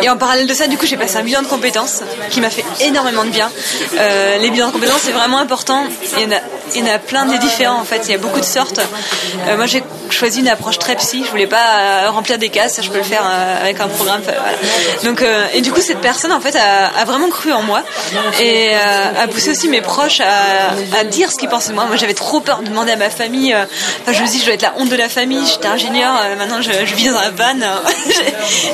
et 0.02 0.10
en 0.10 0.16
parallèle 0.16 0.46
de 0.46 0.54
ça, 0.54 0.66
du 0.66 0.76
coup, 0.76 0.86
j'ai 0.86 0.96
passé 0.96 1.16
un 1.16 1.22
bilan 1.22 1.42
de 1.42 1.46
compétences 1.46 2.02
qui 2.30 2.40
m'a 2.40 2.50
fait 2.50 2.64
énormément 2.80 3.24
de 3.24 3.30
bien. 3.30 3.50
Euh, 3.96 4.38
les 4.38 4.50
bilans 4.50 4.68
de 4.68 4.72
compétences, 4.72 5.02
c'est 5.02 5.12
vraiment 5.12 5.38
important. 5.38 5.84
Il 6.16 6.22
y 6.22 6.26
en 6.26 6.32
a, 6.32 6.40
il 6.74 6.80
y 6.80 6.90
en 6.90 6.94
a 6.94 6.98
plein 6.98 7.26
de 7.26 7.36
différents 7.36 7.80
en 7.80 7.84
fait. 7.84 8.02
Il 8.06 8.12
y 8.12 8.14
a 8.14 8.18
beaucoup 8.18 8.40
de 8.40 8.44
sortes. 8.44 8.80
Euh, 9.48 9.56
moi, 9.56 9.66
j'ai 9.66 9.82
choisi 10.10 10.40
une 10.40 10.48
approche 10.48 10.78
très 10.78 10.96
psy. 10.96 11.22
Je 11.24 11.30
voulais 11.30 11.46
pas 11.46 12.08
remplir 12.10 12.38
des 12.38 12.48
cases, 12.48 12.74
ça 12.74 12.82
je 12.82 12.90
peux 12.90 12.98
le 12.98 13.04
faire 13.04 13.22
avec 13.60 13.80
un 13.80 13.88
programme. 13.88 14.22
Donc, 15.04 15.24
et 15.54 15.60
du 15.60 15.72
coup, 15.72 15.80
cette 15.80 16.00
personne 16.00 16.32
en 16.32 16.40
fait 16.40 16.56
a, 16.56 16.86
a 16.86 17.04
vraiment 17.04 17.28
cru 17.28 17.52
en 17.52 17.62
moi 17.62 17.82
et 18.40 18.70
euh, 18.72 19.22
à 19.22 19.28
pousser 19.28 19.50
aussi 19.50 19.68
mes 19.68 19.80
proches 19.80 20.20
à, 20.20 21.04
dire 21.04 21.30
ce 21.30 21.36
qu'ils 21.36 21.48
pensaient 21.48 21.70
de 21.70 21.74
moi. 21.74 21.84
Moi, 21.86 21.96
j'avais 21.96 22.14
trop 22.14 22.40
peur 22.40 22.60
de 22.60 22.68
demander 22.68 22.92
à 22.92 22.96
ma 22.96 23.10
famille. 23.10 23.52
Euh, 23.52 23.64
enfin, 24.02 24.12
je 24.12 24.22
me 24.22 24.28
dis, 24.28 24.38
je 24.38 24.44
dois 24.44 24.54
être 24.54 24.62
la 24.62 24.74
honte 24.78 24.88
de 24.88 24.96
la 24.96 25.08
famille. 25.08 25.46
J'étais 25.46 25.68
ingénieur, 25.68 26.14
euh, 26.22 26.36
maintenant 26.36 26.62
je, 26.62 26.70
vis 26.94 27.08
dans 27.08 27.16
un 27.16 27.30
van. 27.30 27.58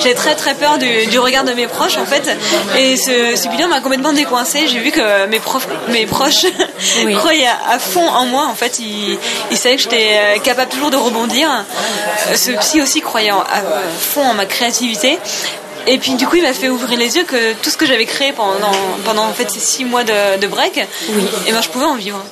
J'avais 0.00 0.14
très 0.14 0.34
très 0.34 0.54
peur 0.54 0.78
du, 0.78 1.18
regard 1.18 1.44
de 1.44 1.52
mes 1.52 1.66
proches 1.66 1.96
en 1.96 2.06
fait. 2.06 2.36
Et 2.78 2.96
ce, 2.96 3.48
bilan 3.48 3.68
m'a 3.68 3.80
complètement 3.80 4.12
décoincé. 4.12 4.68
J'ai 4.68 4.78
vu 4.78 4.90
que 4.90 5.26
mes, 5.26 5.40
profs, 5.40 5.68
mes 5.88 6.06
proches 6.06 6.46
croyaient 7.16 7.48
à, 7.68 7.78
fond 7.80 8.08
en 8.08 8.26
moi. 8.26 8.46
En 8.46 8.54
fait, 8.54 8.78
ils, 8.78 9.18
ils 9.50 9.56
savaient 9.56 9.76
que 9.76 9.82
j'étais 9.82 10.40
capable 10.44 10.70
toujours 10.70 10.90
de 10.90 10.96
rebondir. 10.96 11.48
Ce 12.34 12.52
psy 12.52 12.80
aussi 12.80 13.00
croyait 13.00 13.30
à 13.30 13.62
fond 13.98 14.24
en 14.24 14.34
ma 14.34 14.46
créativité. 14.46 15.18
Et 15.86 15.98
puis 15.98 16.14
du 16.14 16.26
coup, 16.26 16.36
il 16.36 16.42
m'a 16.42 16.52
fait 16.52 16.68
ouvrir 16.68 16.98
les 16.98 17.16
yeux 17.16 17.24
que 17.24 17.54
tout 17.54 17.70
ce 17.70 17.76
que 17.76 17.86
j'avais 17.86 18.04
créé 18.04 18.32
pendant, 18.32 18.70
pendant 19.04 19.24
en 19.24 19.32
fait 19.32 19.50
ces 19.50 19.60
six 19.60 19.84
mois 19.84 20.04
de, 20.04 20.46
break, 20.46 20.74
oui. 20.76 21.22
et 21.22 21.26
eh 21.48 21.52
ben 21.52 21.60
je 21.62 21.68
pouvais 21.68 21.84
en 21.84 21.94
vivre. 21.94 22.22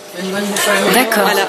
D'accord. 0.94 1.22
Voilà. 1.22 1.48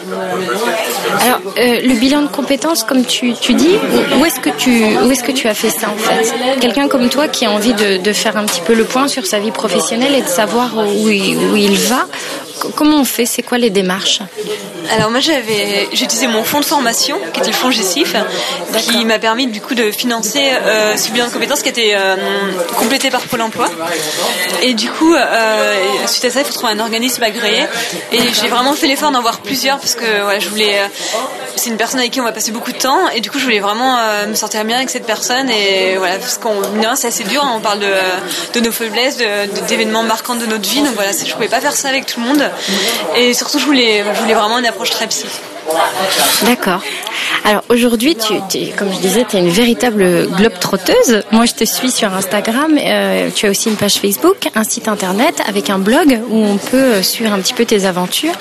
Alors, 1.22 1.40
euh, 1.57 1.81
le 1.81 1.94
bilan 1.95 2.22
de 2.22 2.28
compétences, 2.28 2.84
comme 2.84 3.06
tu, 3.06 3.34
tu 3.34 3.54
dis, 3.54 3.75
où 4.19 4.25
est-ce 4.25 4.40
que 4.40 4.50
tu 4.50 4.98
où 5.04 5.12
est-ce 5.12 5.24
que 5.24 5.31
tu 5.31 5.48
as 5.48 5.54
fait 5.54 5.69
ça 5.69 5.88
en 5.90 5.98
fait? 5.98 6.60
Quelqu'un 6.60 6.88
comme 6.88 7.10
toi 7.10 7.28
qui 7.28 7.45
a 7.45 7.52
envie 7.52 7.74
de, 7.74 7.98
de, 7.98 8.13
faire 8.13 8.38
un 8.38 8.45
petit 8.45 8.62
peu 8.62 8.74
le 8.74 8.86
point 8.86 9.07
sur 9.07 9.25
sa 9.25 9.40
vie 9.40 9.52
professionnelle 9.52 10.16
et 10.16 10.22
de 10.22 10.28
savoir 10.28 10.72
où 10.78 11.10
il, 11.10 11.38
où 11.38 11.56
il 11.56 11.78
va, 11.78 12.06
comment 12.76 12.98
on 12.98 13.06
fait? 13.06 13.26
C'est 13.26 13.44
quoi 13.44 13.58
les 13.58 13.70
démarches? 13.70 14.22
Alors 14.92 15.12
moi 15.12 15.20
j'avais 15.20 15.88
j'ai 15.94 16.06
utilisé 16.06 16.28
mon 16.28 16.44
fonds 16.44 16.62
de 16.62 16.66
formation 16.66 17.18
qui 17.31 17.40
était 17.42 17.52
le 17.52 17.56
fonds 17.56 17.69
GESIF 17.69 18.16
qui 18.90 19.06
m'a 19.06 19.19
permis 19.19 19.45
du 19.45 19.62
coup 19.62 19.76
de 19.76 19.92
financer 19.92 20.42
euh, 20.42 20.98
ce 20.98 21.12
bilan 21.12 21.28
de 21.28 21.31
compétences 21.31 21.62
qui 21.62 21.69
était 21.69 21.92
euh, 21.94 22.16
complété 22.76 23.12
par 23.12 23.22
Pôle 23.22 23.42
Emploi. 23.42 23.69
Et 24.64 24.74
du 24.74 24.90
coup 24.90 25.14
euh, 25.14 25.76
suite 26.07 26.26
à 26.26 26.31
ça 26.31 26.40
il 26.40 26.45
faut 26.45 26.54
trouver 26.54 26.74
un 26.74 26.80
organisme 26.80 27.22
agréé. 27.22 27.66
Et 28.12 28.19
j'ai 28.42 28.48
vraiment 28.48 28.74
fait 28.74 28.88
l'effort 28.88 29.12
d'en 29.12 29.22
voir 29.22 29.42
plusieurs 29.42 29.78
parce 29.78 29.94
que 29.94 30.22
voilà, 30.24 30.40
je 30.40 30.50
voulais 30.50 30.80
c'est 31.56 31.69
une 31.69 31.78
personne 31.78 32.00
avec 32.00 32.12
qui 32.12 32.22
on 32.22 32.24
va 32.24 32.31
passer 32.31 32.52
beaucoup 32.52 32.72
de 32.72 32.78
temps. 32.78 33.10
Et 33.10 33.22
du 33.22 33.30
coup 33.30 33.38
je 33.38 33.44
voulais 33.44 33.60
vraiment 33.60 33.98
me 34.28 34.33
sentir 34.33 34.64
bien 34.66 34.78
avec 34.78 34.90
cette 34.90 35.06
personne. 35.06 35.52
Et 35.52 35.98
voilà 35.98 36.18
parce 36.18 36.40
qu'on 36.40 36.62
c'est 36.95 37.07
assez 37.07 37.26
dur 37.26 37.44
hein, 37.44 37.54
on 37.56 37.60
parle 37.60 37.80
de, 37.80 37.94
de 38.54 38.60
nos 38.60 38.72
faiblesses 38.72 39.18
d'événements 39.68 40.04
marquants 40.04 40.36
de 40.36 40.48
notre 40.48 40.68
vie. 40.68 40.81
Donc 40.81 40.95
voilà 40.95 41.12
je 41.12 41.33
pouvais 41.33 41.48
pas 41.48 41.62
faire 41.62 41.76
ça 41.76 41.90
avec 41.90 42.07
tout 42.07 42.19
le 42.19 42.26
monde 42.26 42.49
et 43.16 43.34
surtout, 43.34 43.60
je 43.60 43.66
voulais, 43.66 44.02
vraiment 44.02 44.60
une 44.60 44.66
approche 44.66 44.92
très 44.92 45.08
psy. 45.08 45.26
D'accord. 46.46 46.82
Alors 47.46 47.64
aujourd'hui, 47.70 48.16
tu, 48.16 48.34
comme 48.76 48.92
je 48.92 49.00
disais, 49.00 49.26
tu 49.30 49.38
es 49.38 49.40
une 49.40 49.50
véritable 49.50 50.28
globe 50.36 50.58
trotteuse. 50.60 51.24
Moi, 51.32 51.46
je 51.46 51.54
te 51.54 51.64
suis 51.64 51.92
sur 51.92 52.14
Instagram. 52.14 52.78
Euh, 52.80 53.30
tu 53.34 53.46
as 53.46 53.50
aussi 53.52 53.70
une 53.70 53.76
page 53.76 53.96
Facebook, 53.96 54.50
un 54.56 54.64
site 54.64 54.88
internet 54.88 55.42
avec 55.48 55.70
un 55.70 55.78
blog 55.78 56.20
où 56.30 56.38
on 56.38 56.58
peut 56.58 57.02
suivre 57.04 57.34
un 57.34 57.40
petit 57.40 57.54
peu 57.54 57.66
tes 57.66 57.86
aventures. 57.86 58.34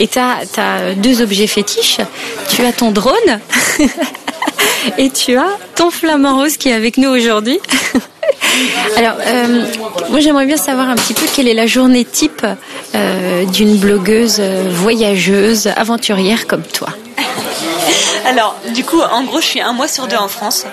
Et 0.00 0.08
tu 0.08 0.18
as, 0.18 0.40
as, 0.56 0.94
deux 0.96 1.22
objets 1.22 1.46
fétiches. 1.46 2.00
Tu 2.48 2.64
as 2.64 2.72
ton 2.72 2.90
drone 2.90 3.40
et 4.98 5.10
tu 5.10 5.36
as 5.36 5.58
ton 5.76 5.90
flamant 5.90 6.36
rose 6.38 6.56
qui 6.56 6.68
est 6.68 6.74
avec 6.74 6.96
nous 6.96 7.10
aujourd'hui. 7.10 7.60
Alors, 8.96 9.16
euh, 9.20 9.64
moi 10.10 10.20
j'aimerais 10.20 10.46
bien 10.46 10.56
savoir 10.56 10.88
un 10.88 10.94
petit 10.94 11.14
peu 11.14 11.26
quelle 11.34 11.48
est 11.48 11.54
la 11.54 11.66
journée 11.66 12.04
type 12.04 12.46
euh, 12.94 13.44
d'une 13.46 13.76
blogueuse 13.76 14.38
euh, 14.40 14.68
voyageuse, 14.70 15.68
aventurière 15.76 16.46
comme 16.46 16.62
toi. 16.62 16.88
Alors, 18.24 18.56
du 18.68 18.84
coup, 18.84 19.00
en 19.00 19.24
gros, 19.24 19.40
je 19.40 19.46
suis 19.46 19.60
un 19.60 19.72
mois 19.72 19.88
sur 19.88 20.06
deux 20.06 20.16
en 20.16 20.28
France. 20.28 20.64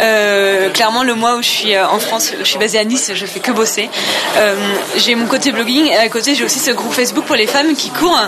Euh, 0.00 0.70
clairement, 0.70 1.02
le 1.02 1.14
mois 1.14 1.36
où 1.36 1.42
je 1.42 1.48
suis 1.48 1.74
euh, 1.74 1.86
en 1.86 1.98
France, 1.98 2.32
je 2.38 2.44
suis 2.44 2.58
basée 2.58 2.78
à 2.78 2.84
Nice, 2.84 3.12
je 3.14 3.26
fais 3.26 3.40
que 3.40 3.52
bosser. 3.52 3.88
Euh, 4.36 4.54
j'ai 4.96 5.14
mon 5.14 5.26
côté 5.26 5.52
blogging 5.52 5.86
et 5.86 5.96
à 5.96 6.08
côté, 6.08 6.34
j'ai 6.34 6.44
aussi 6.44 6.58
ce 6.58 6.70
groupe 6.70 6.92
Facebook 6.92 7.24
pour 7.24 7.36
les 7.36 7.46
femmes 7.46 7.74
qui 7.74 7.90
courent 7.90 8.20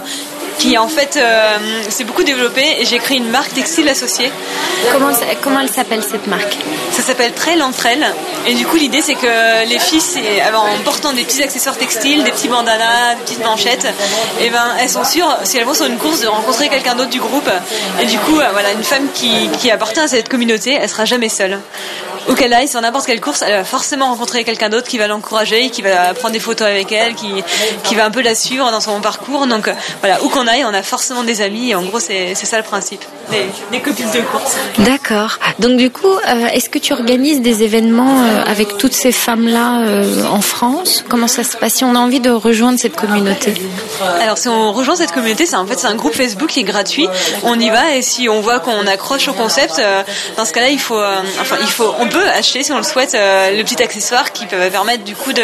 qui 0.59 0.79
en 0.79 0.89
fait 0.89 1.17
euh, 1.17 1.57
s'est 1.89 2.05
beaucoup 2.05 2.23
développé 2.23 2.63
et 2.79 2.85
j'ai 2.85 2.99
créé 2.99 3.19
une 3.19 3.29
marque 3.29 3.53
textile 3.55 3.89
associée. 3.89 4.31
Comment, 4.93 5.11
comment 5.43 5.61
elle 5.61 5.69
s'appelle 5.69 6.03
cette 6.03 6.27
marque? 6.27 6.57
Ça 6.93 7.03
s'appelle 7.03 7.33
Trail 7.33 7.63
entre 7.63 7.87
elles 7.87 8.07
et 8.47 8.55
du 8.55 8.67
coup 8.67 8.77
l'idée 8.77 9.03
c'est 9.03 9.15
que 9.15 9.67
les 9.69 9.79
filles 9.79 10.03
en 10.55 10.83
portant 10.85 11.13
des 11.13 11.25
petits 11.25 11.43
accessoires 11.43 11.77
textiles, 11.77 12.23
des 12.25 12.31
petits 12.31 12.49
bandanas, 12.49 13.15
des 13.17 13.23
petites 13.23 13.45
manchettes, 13.45 13.87
et 14.41 14.47
eh 14.47 14.51
ben 14.51 14.65
elles 14.81 14.89
sont 14.89 15.05
sûres 15.05 15.37
si 15.45 15.59
elles 15.59 15.65
vont 15.65 15.75
sur 15.75 15.87
une 15.87 15.99
course 15.99 16.21
de 16.21 16.29
rencontrer 16.29 16.69
quelqu'un 16.69 16.95
d'autre 16.95 17.11
du 17.11 17.21
groupe 17.21 17.51
et 18.01 18.07
du 18.07 18.19
coup 18.19 18.39
voilà 18.55 18.73
une 18.73 18.83
femme 18.83 19.09
qui, 19.13 19.71
appartient 19.71 20.01
à 20.01 20.09
cette 20.09 20.29
communauté, 20.29 20.79
elle 20.81 20.89
sera 20.89 21.05
jamais 21.05 21.29
seule 21.29 21.59
où 22.29 22.35
qu'elle 22.35 22.53
aille, 22.53 22.69
sur 22.69 22.81
n'importe 22.81 23.07
quelle 23.07 23.21
course, 23.21 23.43
elle 23.43 23.57
va 23.57 23.65
forcément 23.65 24.07
rencontrer 24.07 24.45
quelqu'un 24.45 24.69
d'autre 24.69 24.89
qui 24.89 24.99
va 24.99 25.07
l'encourager, 25.07 25.71
qui 25.71 25.83
va 25.83 26.15
prendre 26.15 26.33
des 26.33 26.41
photos 26.41 26.67
avec 26.67 26.91
elle, 26.93 27.15
qui, 27.15 27.45
va 27.95 28.07
un 28.07 28.11
peu 28.11 28.23
la 28.23 28.35
suivre 28.35 28.71
dans 28.71 28.81
son 28.81 29.01
parcours. 29.01 29.47
Donc 29.47 29.69
euh, 29.69 29.75
voilà, 30.01 30.23
où 30.23 30.29
qu'on 30.29 30.47
aille, 30.47 30.65
on 30.65 30.75
a 30.75 30.83
forcément 30.83 31.23
des 31.23 31.43
amis. 31.43 31.71
Et 31.71 31.75
en 31.75 31.83
gros, 31.83 32.01
c'est 32.01 32.35
ça 32.35 32.57
le 32.57 32.63
principe, 32.63 33.05
des, 33.31 33.45
des 33.73 33.81
copines 33.81 34.11
de 34.11 34.21
course. 34.21 34.57
D'accord. 34.79 35.39
Donc 35.59 35.77
du 35.77 35.91
coup, 35.91 36.07
euh, 36.07 36.47
est-ce 36.47 36.71
que 36.71 36.79
tu 36.79 36.93
organises 36.93 37.41
des 37.41 37.63
événements 37.63 38.23
euh, 38.25 38.45
avec 38.47 38.79
toutes 38.79 38.95
ces 38.95 39.13
femmes-là 39.13 39.83
en 40.31 40.41
France? 40.41 41.05
Comment 41.09 41.29
ça 41.29 41.45
se 41.45 41.57
passe? 41.57 41.75
Si 41.75 41.85
on 41.85 41.95
a 41.95 41.99
envie 41.99 42.21
de 42.21 42.31
rejoindre 42.31 42.79
cette 42.79 42.97
communauté? 42.97 43.55
Alors 44.21 44.39
si 44.39 44.49
on 44.49 44.73
rejoint 44.73 44.97
cette 44.97 45.13
communauté, 45.13 45.47
c'est 45.47 45.57
en 45.57 45.67
fait 45.67 45.79
c'est 45.79 45.87
un 45.87 45.95
groupe 45.95 46.15
Facebook 46.15 46.51
qui 46.51 46.61
est 46.61 46.65
gratuit. 46.65 47.09
On 47.43 47.59
y 47.59 47.71
va 47.71 47.95
et 47.95 48.03
si 48.03 48.29
on 48.29 48.41
voit 48.41 48.61
qu'on 48.61 48.87
accroche 48.87 49.29
au 49.29 49.33
concept, 49.33 49.81
dans 50.37 50.45
ce 50.45 50.53
cas-là, 50.53 50.69
il 50.69 50.81
faut, 50.81 51.01
enfin 51.41 51.57
il 51.61 51.67
faut, 51.67 51.95
on 51.99 52.09
peut 52.09 52.29
acheter, 52.31 52.63
si 52.63 52.73
on 52.73 52.79
le 52.79 52.83
souhaite, 52.83 53.15
euh, 53.15 53.57
le 53.57 53.63
petit 53.65 53.83
accessoire 53.83 54.33
qui 54.33 54.47
peut 54.47 54.57
permettre 54.71 55.05
du 55.05 55.15
coup 55.15 55.33
de, 55.33 55.43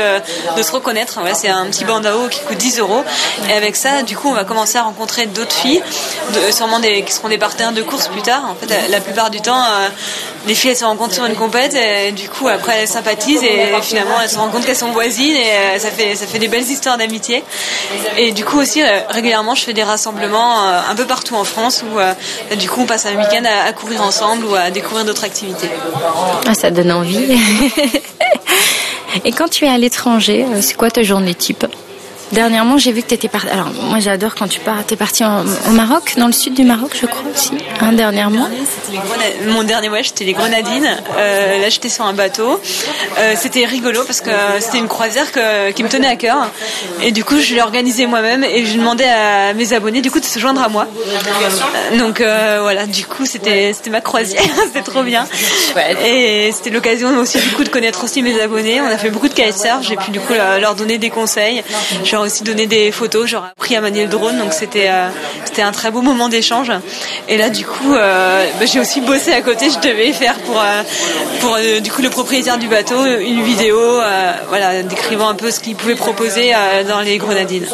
se 0.62 0.72
reconnaître. 0.72 1.18
c'est 1.34 1.48
un 1.48 1.66
petit 1.66 1.84
bandao 1.84 2.28
qui 2.28 2.40
coûte 2.40 2.56
10 2.56 2.78
euros. 2.78 3.02
Et 3.48 3.52
avec 3.52 3.76
ça, 3.76 4.02
du 4.02 4.16
coup, 4.16 4.28
on 4.28 4.34
va 4.34 4.44
commencer 4.44 4.78
à 4.78 4.82
rencontrer 4.82 5.26
d'autres 5.26 5.54
filles, 5.54 5.82
sûrement 6.50 6.78
des, 6.80 7.02
qui 7.02 7.12
seront 7.12 7.28
des 7.28 7.38
partenaires 7.38 7.72
de 7.72 7.82
course 7.82 8.08
plus 8.08 8.22
tard. 8.22 8.44
En 8.50 8.54
fait, 8.54 8.88
la, 8.88 9.00
plupart 9.00 9.30
du 9.30 9.40
temps, 9.40 9.62
euh, 9.62 9.88
les 10.46 10.54
filles 10.54 10.76
se 10.76 10.84
rencontrent 10.84 11.14
sur 11.14 11.26
une 11.26 11.34
compète 11.34 11.74
et 11.74 12.12
du 12.12 12.28
coup 12.28 12.48
après 12.48 12.80
elles 12.80 12.88
sympathisent 12.88 13.42
et 13.42 13.80
finalement 13.82 14.20
elles 14.22 14.30
se 14.30 14.36
rendent 14.36 14.52
compte 14.52 14.64
qu'elles 14.64 14.76
sont 14.76 14.92
voisines 14.92 15.36
et 15.36 15.50
euh, 15.50 15.78
ça 15.78 15.90
fait 15.90 16.14
ça 16.14 16.26
fait 16.26 16.38
des 16.38 16.48
belles 16.48 16.68
histoires 16.68 16.98
d'amitié. 16.98 17.42
Et 18.16 18.32
du 18.32 18.44
coup 18.44 18.58
aussi 18.58 18.82
régulièrement 19.08 19.54
je 19.54 19.64
fais 19.64 19.72
des 19.72 19.82
rassemblements 19.82 20.62
un 20.62 20.94
peu 20.94 21.06
partout 21.06 21.34
en 21.36 21.44
France 21.44 21.82
où 21.82 22.56
du 22.56 22.68
coup 22.68 22.80
on 22.82 22.86
passe 22.86 23.06
un 23.06 23.16
week-end 23.16 23.44
à, 23.44 23.72
courir 23.72 24.02
ensemble 24.02 24.44
ou 24.46 24.54
à 24.54 24.70
découvrir 24.70 25.04
d'autres 25.04 25.24
activités. 25.24 25.70
Ah, 26.46 26.54
ça 26.54 26.70
donne 26.70 26.92
envie. 26.92 27.38
Et 29.24 29.32
quand 29.32 29.48
tu 29.48 29.64
es 29.64 29.68
à 29.68 29.78
l'étranger, 29.78 30.44
euh, 30.48 30.60
c'est 30.60 30.76
quoi 30.76 30.90
ta 30.90 31.02
journée 31.02 31.34
type? 31.34 31.66
Dernièrement, 32.32 32.78
j'ai 32.78 32.92
vu 32.92 33.02
que 33.02 33.08
tu 33.08 33.14
étais 33.14 33.28
parti. 33.28 33.48
Alors, 33.48 33.70
moi, 33.88 33.98
j'adore 33.98 34.36
quand 34.36 34.46
tu 34.46 34.60
pars. 34.60 34.86
Tu 34.86 34.94
es 34.94 34.96
parti 34.96 35.24
au 35.24 35.70
Maroc, 35.70 36.14
dans 36.16 36.28
le 36.28 36.32
sud 36.32 36.54
du 36.54 36.62
Maroc, 36.62 36.92
je 37.00 37.06
crois 37.06 37.28
aussi, 37.34 37.52
hein, 37.80 37.92
dernièrement. 37.92 38.48
Mon 39.48 39.64
dernier 39.64 39.88
voyage, 39.88 40.08
c'était 40.08 40.24
les 40.24 40.32
Grenadines. 40.32 40.96
Euh, 41.16 41.60
là, 41.60 41.68
j'étais 41.68 41.88
sur 41.88 42.04
un 42.04 42.12
bateau. 42.12 42.60
Euh, 43.18 43.34
c'était 43.36 43.64
rigolo 43.64 44.02
parce 44.04 44.20
que 44.20 44.30
c'était 44.60 44.78
une 44.78 44.88
croisière 44.88 45.26
qui 45.74 45.82
me 45.82 45.88
tenait 45.88 46.06
à 46.06 46.16
cœur. 46.16 46.48
Et 47.02 47.10
du 47.10 47.24
coup, 47.24 47.40
je 47.40 47.54
l'ai 47.54 47.62
organisée 47.62 48.06
moi-même 48.06 48.44
et 48.44 48.64
je 48.64 48.76
demandais 48.76 49.08
à 49.08 49.52
mes 49.54 49.72
abonnés, 49.72 50.00
du 50.00 50.10
coup, 50.10 50.20
de 50.20 50.24
se 50.24 50.38
joindre 50.38 50.62
à 50.62 50.68
moi. 50.68 50.86
Donc, 51.98 52.20
euh, 52.20 52.58
voilà, 52.62 52.86
du 52.86 53.06
coup, 53.06 53.26
c'était 53.26 53.72
ma 53.90 54.00
croisière. 54.00 54.42
c'était 54.66 54.88
trop 54.88 55.02
bien. 55.02 55.26
Et 56.04 56.52
c'était 56.52 56.70
l'occasion 56.70 57.16
aussi, 57.18 57.38
du 57.38 57.50
coup, 57.50 57.64
de 57.64 57.70
connaître 57.70 58.04
aussi 58.04 58.22
mes 58.22 58.40
abonnés. 58.40 58.80
On 58.80 58.86
a 58.86 58.98
fait 58.98 59.10
beaucoup 59.10 59.28
de 59.28 59.34
kitesurf. 59.34 59.82
J'ai 59.82 59.96
pu, 59.96 60.12
du 60.12 60.20
coup, 60.20 60.34
leur 60.60 60.76
donner 60.76 60.98
des 60.98 61.10
conseils 61.10 61.64
aussi 62.22 62.44
donné 62.44 62.66
des 62.66 62.92
photos, 62.92 63.26
j'aurais 63.26 63.48
appris 63.48 63.76
à 63.76 63.80
manier 63.80 64.02
le 64.04 64.08
drone, 64.08 64.38
donc 64.38 64.52
c'était 64.52 64.88
euh, 64.88 65.08
c'était 65.44 65.62
un 65.62 65.72
très 65.72 65.90
beau 65.90 66.02
moment 66.02 66.28
d'échange. 66.28 66.72
Et 67.28 67.36
là, 67.36 67.50
du 67.50 67.64
coup, 67.64 67.94
euh, 67.94 68.46
bah, 68.58 68.66
j'ai 68.66 68.80
aussi 68.80 69.00
bossé 69.00 69.32
à 69.32 69.40
côté. 69.42 69.68
Je 69.70 69.88
devais 69.88 70.12
faire 70.12 70.38
pour 70.40 70.58
euh, 70.58 70.82
pour 71.40 71.56
du 71.82 71.90
coup 71.90 72.02
le 72.02 72.10
propriétaire 72.10 72.58
du 72.58 72.68
bateau 72.68 73.04
une 73.04 73.42
vidéo, 73.42 73.78
voilà, 74.48 74.82
décrivant 74.82 75.28
un 75.28 75.34
peu 75.34 75.50
ce 75.50 75.60
qu'il 75.60 75.74
pouvait 75.74 75.94
proposer 75.94 76.52
dans 76.86 77.00
les 77.00 77.18
Grenadines. 77.18 77.66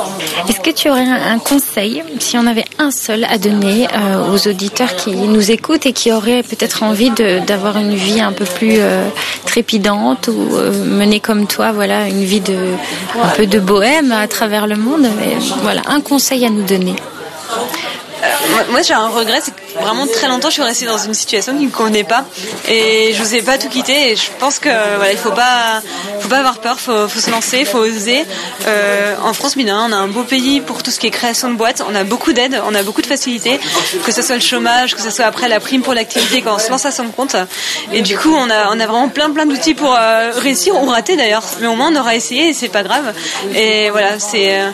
Est-ce 0.49 0.61
que 0.61 0.71
tu 0.71 0.89
aurais 0.89 1.03
un 1.03 1.39
conseil, 1.39 2.03
si 2.21 2.37
on 2.37 2.47
avait 2.47 2.65
un 2.79 2.91
seul 2.91 3.25
à 3.25 3.39
donner 3.39 3.89
aux 4.31 4.49
auditeurs 4.49 4.95
qui 4.97 5.11
nous 5.11 5.51
écoutent 5.51 5.87
et 5.87 5.93
qui 5.93 6.13
auraient 6.13 6.43
peut-être 6.43 6.83
envie 6.83 7.11
d'avoir 7.11 7.77
une 7.79 7.95
vie 7.95 8.21
un 8.21 8.33
peu 8.33 8.45
plus 8.45 8.79
trépidante 9.45 10.29
ou 10.29 10.57
mener 10.85 11.21
comme 11.21 11.47
toi, 11.47 11.73
voilà, 11.73 12.07
une 12.09 12.25
vie 12.25 12.41
de 12.41 12.57
un 13.23 13.29
peu 13.29 13.47
de 13.47 13.59
bohème 13.59 14.13
à 14.13 14.29
travers 14.37 14.67
le 14.67 14.77
monde. 14.77 15.09
Mais 15.19 15.37
voilà, 15.63 15.83
un 15.87 16.01
conseil 16.01 16.45
à 16.45 16.51
nous 16.51 16.65
donner. 16.65 16.97
Moi, 18.71 18.83
j'ai 18.83 18.95
un 18.95 19.09
regret, 19.09 19.41
c'est 19.43 19.55
que 19.55 19.66
vraiment 19.81 20.07
très 20.07 20.29
longtemps, 20.29 20.49
je 20.49 20.55
suis 20.55 20.63
restée 20.63 20.87
dans 20.87 20.99
une 20.99 21.15
situation 21.15 21.53
qui 21.55 21.63
ne 21.63 21.67
me 21.67 21.73
convenait 21.73 22.05
pas 22.05 22.25
et 22.69 23.13
je 23.15 23.23
n'osais 23.23 23.43
pas 23.43 23.59
tout 23.59 23.69
quitter. 23.69 24.11
Et 24.11 24.17
je 24.17 24.31
pense 24.39 24.59
que 24.59 24.69
voilà, 24.97 25.13
il 25.13 25.19
faut 25.19 25.31
pas, 25.31 25.83
faut 26.21 26.29
pas 26.29 26.39
avoir 26.39 26.59
peur, 26.59 26.79
faut, 26.81 27.09
faut 27.09 27.21
se 27.21 27.31
lancer, 27.31 27.65
faut 27.65 27.79
oser. 27.79 28.25
Euh, 28.67 29.15
en 29.25 29.33
France, 29.33 29.57
bien, 29.57 29.87
on 29.89 29.93
a 29.93 29.97
un 29.97 30.09
beau 30.09 30.23
pays 30.23 30.61
pour 30.61 30.83
tout 30.83 30.91
ce 30.91 30.99
qui 30.99 31.07
est 31.07 31.11
création 31.11 31.51
de 31.51 31.55
boîtes. 31.55 31.83
On 31.89 31.95
a 31.95 32.05
beaucoup 32.05 32.33
d'aides, 32.33 32.61
on 32.67 32.75
a 32.75 32.83
beaucoup 32.83 33.03
de 33.03 33.07
facilités, 33.07 33.59
que 34.05 34.13
ce 34.13 34.23
soit 34.23 34.37
le 34.37 34.41
chômage, 34.41 34.95
que 34.95 35.01
ce 35.01 35.11
soit 35.11 35.25
après 35.25 35.49
la 35.49 35.61
prime 35.61 35.83
pour 35.83 35.95
l'activité 35.95 36.43
quand 36.43 36.55
on 36.55 36.59
se 36.59 36.71
lance 36.71 36.87
à 36.87 36.91
son 36.91 37.09
compte. 37.09 37.37
Et 37.93 38.03
du 38.03 38.17
coup, 38.19 38.35
on 38.35 38.51
a, 38.51 38.69
on 38.71 38.81
a 38.81 38.87
vraiment 38.87 39.09
plein, 39.09 39.31
plein 39.31 39.47
d'outils 39.47 39.75
pour 39.75 39.95
euh, 39.95 40.31
réussir 40.37 40.75
ou 40.75 40.87
rater 40.87 41.17
d'ailleurs. 41.17 41.45
Mais 41.61 41.67
au 41.67 41.75
moins, 41.75 41.91
on 41.93 41.97
aura 41.97 42.15
essayé 42.15 42.49
et 42.49 42.55
c'est 42.55 42.69
pas 42.69 42.83
grave. 42.83 43.13
Et 43.55 43.91
voilà, 43.91 44.19
c'est, 44.19 44.61
euh, 44.61 44.71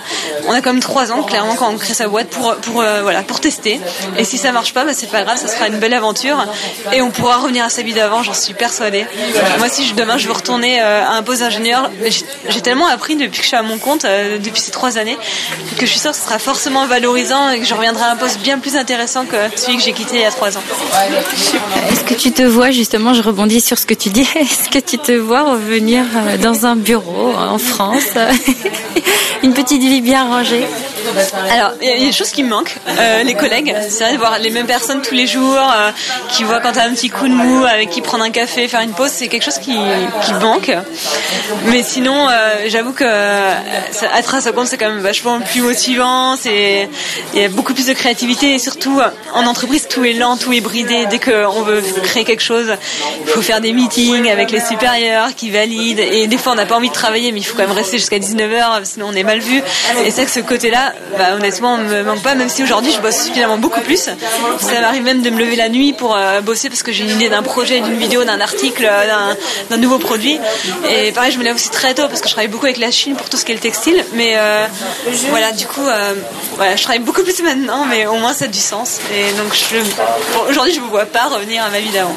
on 0.47 0.52
a 0.52 0.61
quand 0.61 0.73
même 0.73 0.82
trois 0.82 1.12
ans 1.12 1.23
clairement 1.23 1.54
quand 1.54 1.71
on 1.71 1.76
crée 1.76 1.94
sa 1.94 2.09
boîte 2.09 2.28
pour, 2.28 2.54
pour 2.56 2.75
voilà, 2.75 3.23
pour 3.23 3.40
tester. 3.40 3.80
Et 4.16 4.25
si 4.25 4.38
ça 4.38 4.52
marche 4.52 4.73
pas, 4.73 4.85
bah, 4.85 4.91
c'est 4.94 5.11
pas 5.11 5.22
grave, 5.22 5.38
ça 5.38 5.49
sera 5.49 5.68
une 5.68 5.78
belle 5.78 5.94
aventure 5.94 6.44
et 6.92 7.02
on 7.02 7.11
pourra 7.11 7.38
revenir 7.38 7.64
à 7.64 7.70
sa 7.70 7.82
vie 7.82 7.94
d'avant, 7.94 8.22
j'en 8.22 8.34
suis 8.34 8.54
persuadée. 8.54 9.06
Moi, 9.58 9.68
si 9.68 9.92
demain 9.94 10.18
je 10.18 10.26
veux 10.26 10.32
retourner 10.32 10.80
euh, 10.80 11.04
à 11.04 11.12
un 11.12 11.22
poste 11.22 11.40
d'ingénieur, 11.40 11.90
j'ai 12.49 12.61
tellement 12.61 12.87
appris 12.87 13.16
depuis 13.16 13.38
que 13.38 13.42
je 13.42 13.49
suis 13.49 13.56
à 13.56 13.62
mon 13.62 13.78
compte, 13.78 14.04
euh, 14.04 14.38
depuis 14.38 14.61
ces 14.61 14.70
trois 14.70 14.99
années, 14.99 15.16
que 15.78 15.87
je 15.87 15.90
suis 15.90 16.00
sûre 16.00 16.12
que 16.12 16.16
ce 16.16 16.25
sera 16.25 16.38
forcément 16.38 16.87
valorisant 16.87 17.50
et 17.50 17.61
que 17.61 17.66
je 17.66 17.75
reviendrai 17.75 18.04
à 18.04 18.11
un 18.11 18.16
poste 18.16 18.40
bien 18.40 18.58
plus 18.58 18.76
intéressant 18.76 19.25
que 19.25 19.37
celui 19.56 19.76
que 19.76 19.82
j'ai 19.82 19.92
quitté 19.92 20.16
il 20.16 20.22
y 20.22 20.25
a 20.25 20.30
trois 20.30 20.56
ans. 20.56 20.62
Est-ce 21.90 22.04
que 22.04 22.14
tu 22.14 22.32
te 22.32 22.42
vois, 22.42 22.70
justement, 22.70 23.14
je 23.14 23.22
rebondis 23.22 23.61
sur 23.61 23.78
ce 23.78 23.87
que 23.87 23.94
tu 23.94 24.11
dis, 24.11 24.26
est-ce 24.37 24.68
que 24.68 24.78
tu 24.78 24.99
te 24.99 25.12
vois 25.12 25.42
revenir 25.42 26.04
euh, 26.16 26.37
dans 26.37 26.66
un 26.66 26.76
bureau 26.76 27.32
en 27.37 27.58
France, 27.58 28.14
une 29.42 29.54
petite 29.54 29.82
vie 29.82 30.00
bien 30.00 30.25
rangée? 30.25 30.64
Alors, 31.50 31.72
il 31.82 31.88
y 31.88 31.92
a 31.92 32.06
des 32.06 32.12
choses 32.12 32.30
qui 32.30 32.42
me 32.42 32.49
manquent. 32.49 32.76
Euh, 32.88 33.22
les 33.22 33.34
collègues, 33.34 33.75
c'est 33.88 34.04
vrai 34.04 34.12
de 34.14 34.18
voir 34.18 34.38
les 34.38 34.50
mêmes 34.50 34.66
personnes 34.66 34.81
tous 35.02 35.14
les 35.14 35.26
jours, 35.26 35.58
euh, 35.58 35.90
qui 36.28 36.44
voient 36.44 36.60
quand 36.60 36.72
t'as 36.72 36.84
un 36.84 36.94
petit 36.94 37.10
coup 37.10 37.28
de 37.28 37.34
mou, 37.34 37.64
avec 37.64 37.90
qui 37.90 38.00
prendre 38.00 38.24
un 38.24 38.30
café, 38.30 38.68
faire 38.68 38.80
une 38.80 38.92
pause, 38.92 39.10
c'est 39.10 39.28
quelque 39.28 39.44
chose 39.44 39.58
qui, 39.58 39.76
qui 40.24 40.32
manque. 40.34 40.72
Mais 41.66 41.82
sinon, 41.82 42.28
euh, 42.28 42.66
j'avoue 42.66 42.92
que 42.92 43.04
être 43.04 44.34
à 44.34 44.40
sa 44.40 44.52
compte, 44.52 44.66
c'est 44.66 44.76
quand 44.76 44.88
même 44.88 45.00
vachement 45.00 45.40
plus 45.40 45.62
motivant. 45.62 46.36
C'est, 46.36 46.88
il 47.34 47.40
y 47.40 47.44
a 47.44 47.48
beaucoup 47.48 47.74
plus 47.74 47.86
de 47.86 47.92
créativité 47.92 48.54
et 48.54 48.58
surtout 48.58 49.00
en 49.34 49.46
entreprise, 49.46 49.86
tout 49.88 50.04
est 50.04 50.12
lent, 50.12 50.36
tout 50.36 50.52
est 50.52 50.60
bridé. 50.60 51.06
Dès 51.06 51.18
qu'on 51.18 51.62
veut 51.62 51.82
créer 52.02 52.24
quelque 52.24 52.42
chose, 52.42 52.72
il 53.24 53.30
faut 53.30 53.42
faire 53.42 53.60
des 53.60 53.72
meetings 53.72 54.28
avec 54.30 54.50
les 54.50 54.60
supérieurs 54.60 55.34
qui 55.36 55.50
valident. 55.50 56.00
Et 56.00 56.26
des 56.26 56.38
fois, 56.38 56.52
on 56.52 56.56
n'a 56.56 56.66
pas 56.66 56.76
envie 56.76 56.88
de 56.88 56.94
travailler, 56.94 57.32
mais 57.32 57.40
il 57.40 57.44
faut 57.44 57.56
quand 57.56 57.66
même 57.66 57.76
rester 57.76 57.98
jusqu'à 57.98 58.18
19h, 58.18 58.84
sinon 58.84 59.06
on 59.10 59.14
est 59.14 59.22
mal 59.22 59.38
vu. 59.38 59.62
Et 60.04 60.10
c'est 60.10 60.24
que 60.24 60.30
ce 60.30 60.40
côté-là, 60.40 60.92
bah, 61.16 61.34
honnêtement, 61.36 61.74
on 61.74 61.78
me 61.78 62.02
manque 62.02 62.22
pas, 62.22 62.34
même 62.34 62.48
si 62.48 62.62
aujourd'hui 62.62 62.92
je 62.92 63.00
bosse 63.00 63.30
finalement 63.32 63.58
beaucoup 63.58 63.80
plus. 63.80 64.08
Ça 64.72 64.80
m'arrive 64.80 65.02
même 65.02 65.22
de 65.22 65.30
me 65.30 65.38
lever 65.38 65.56
la 65.56 65.68
nuit 65.68 65.92
pour 65.92 66.16
euh, 66.16 66.40
bosser 66.40 66.70
parce 66.70 66.82
que 66.82 66.92
j'ai 66.92 67.04
une 67.04 67.10
idée 67.10 67.28
d'un 67.28 67.42
projet, 67.42 67.80
d'une 67.80 67.98
vidéo, 67.98 68.24
d'un 68.24 68.40
article, 68.40 68.88
euh, 68.90 69.34
d'un 69.68 69.76
nouveau 69.76 69.98
produit. 69.98 70.38
Et 70.90 71.12
pareil, 71.12 71.30
je 71.30 71.38
me 71.38 71.44
lève 71.44 71.54
aussi 71.54 71.70
très 71.70 71.94
tôt 71.94 72.08
parce 72.08 72.20
que 72.20 72.28
je 72.28 72.32
travaille 72.32 72.48
beaucoup 72.48 72.64
avec 72.64 72.78
la 72.78 72.90
Chine 72.90 73.14
pour 73.14 73.28
tout 73.28 73.36
ce 73.36 73.44
qui 73.44 73.52
est 73.52 73.54
le 73.54 73.60
textile. 73.60 74.02
Mais 74.14 74.34
euh, 74.36 74.66
voilà, 75.28 75.52
du 75.52 75.66
coup, 75.66 75.84
je 75.84 76.82
travaille 76.82 77.00
beaucoup 77.00 77.22
plus 77.24 77.42
maintenant, 77.42 77.84
mais 77.84 78.06
au 78.06 78.14
moins 78.14 78.32
ça 78.32 78.46
a 78.46 78.48
du 78.48 78.58
sens. 78.58 78.98
Et 79.14 79.32
donc 79.32 79.54
aujourd'hui, 80.48 80.72
je 80.72 80.80
ne 80.80 80.84
me 80.86 80.90
vois 80.90 81.06
pas 81.06 81.26
revenir 81.26 81.64
à 81.64 81.68
ma 81.68 81.80
vie 81.80 81.90
d'avant. 81.90 82.16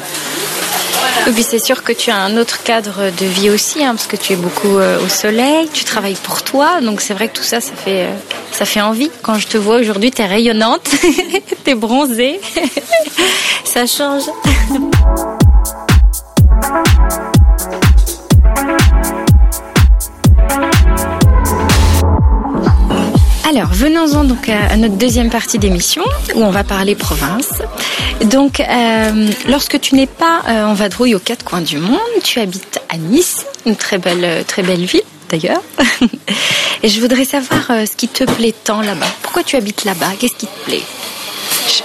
Et 1.26 1.32
puis 1.32 1.42
c'est 1.42 1.58
sûr 1.58 1.82
que 1.82 1.92
tu 1.92 2.10
as 2.10 2.16
un 2.16 2.36
autre 2.36 2.62
cadre 2.62 3.10
de 3.10 3.26
vie 3.26 3.50
aussi, 3.50 3.84
hein, 3.84 3.94
parce 3.94 4.06
que 4.06 4.16
tu 4.16 4.32
es 4.32 4.36
beaucoup 4.36 4.78
au 4.78 5.08
soleil, 5.08 5.68
tu 5.72 5.84
travailles 5.84 6.16
pour 6.22 6.42
toi, 6.42 6.80
donc 6.80 7.00
c'est 7.00 7.14
vrai 7.14 7.28
que 7.28 7.36
tout 7.36 7.42
ça, 7.42 7.60
ça 7.60 7.72
fait, 7.74 8.08
ça 8.52 8.64
fait 8.64 8.80
envie. 8.80 9.10
Quand 9.22 9.34
je 9.34 9.46
te 9.46 9.58
vois 9.58 9.76
aujourd'hui, 9.76 10.10
tu 10.10 10.22
es 10.22 10.26
rayonnante, 10.26 10.88
tu 11.64 11.70
es 11.70 11.74
bronzée. 11.74 12.40
ça 13.64 13.86
change. 13.86 14.24
Alors, 23.48 23.68
venons-en 23.72 24.24
donc 24.24 24.48
à, 24.48 24.76
notre 24.76 24.96
deuxième 24.96 25.30
partie 25.30 25.58
d'émission 25.58 26.02
où 26.34 26.42
on 26.42 26.50
va 26.50 26.64
parler 26.64 26.94
province. 26.94 27.62
Donc, 28.24 28.60
euh, 28.60 29.30
lorsque 29.48 29.80
tu 29.80 29.94
n'es 29.94 30.06
pas 30.06 30.42
en 30.46 30.74
vadrouille 30.74 31.14
aux 31.14 31.20
quatre 31.20 31.44
coins 31.44 31.60
du 31.60 31.78
monde, 31.78 32.00
tu 32.24 32.40
habites 32.40 32.80
à 32.88 32.96
Nice, 32.96 33.44
une 33.66 33.76
très 33.76 33.98
belle, 33.98 34.44
très 34.44 34.62
belle 34.62 34.84
ville 34.84 35.02
d'ailleurs. 35.28 35.62
Et 36.82 36.88
je 36.88 37.00
voudrais 37.00 37.24
savoir 37.24 37.66
ce 37.68 37.96
qui 37.96 38.08
te 38.08 38.24
plaît 38.24 38.54
tant 38.64 38.80
là-bas. 38.80 39.08
Pourquoi 39.22 39.42
tu 39.42 39.56
habites 39.56 39.84
là-bas? 39.84 40.12
Qu'est-ce 40.18 40.34
qui 40.34 40.46
te 40.46 40.64
plaît? 40.64 40.82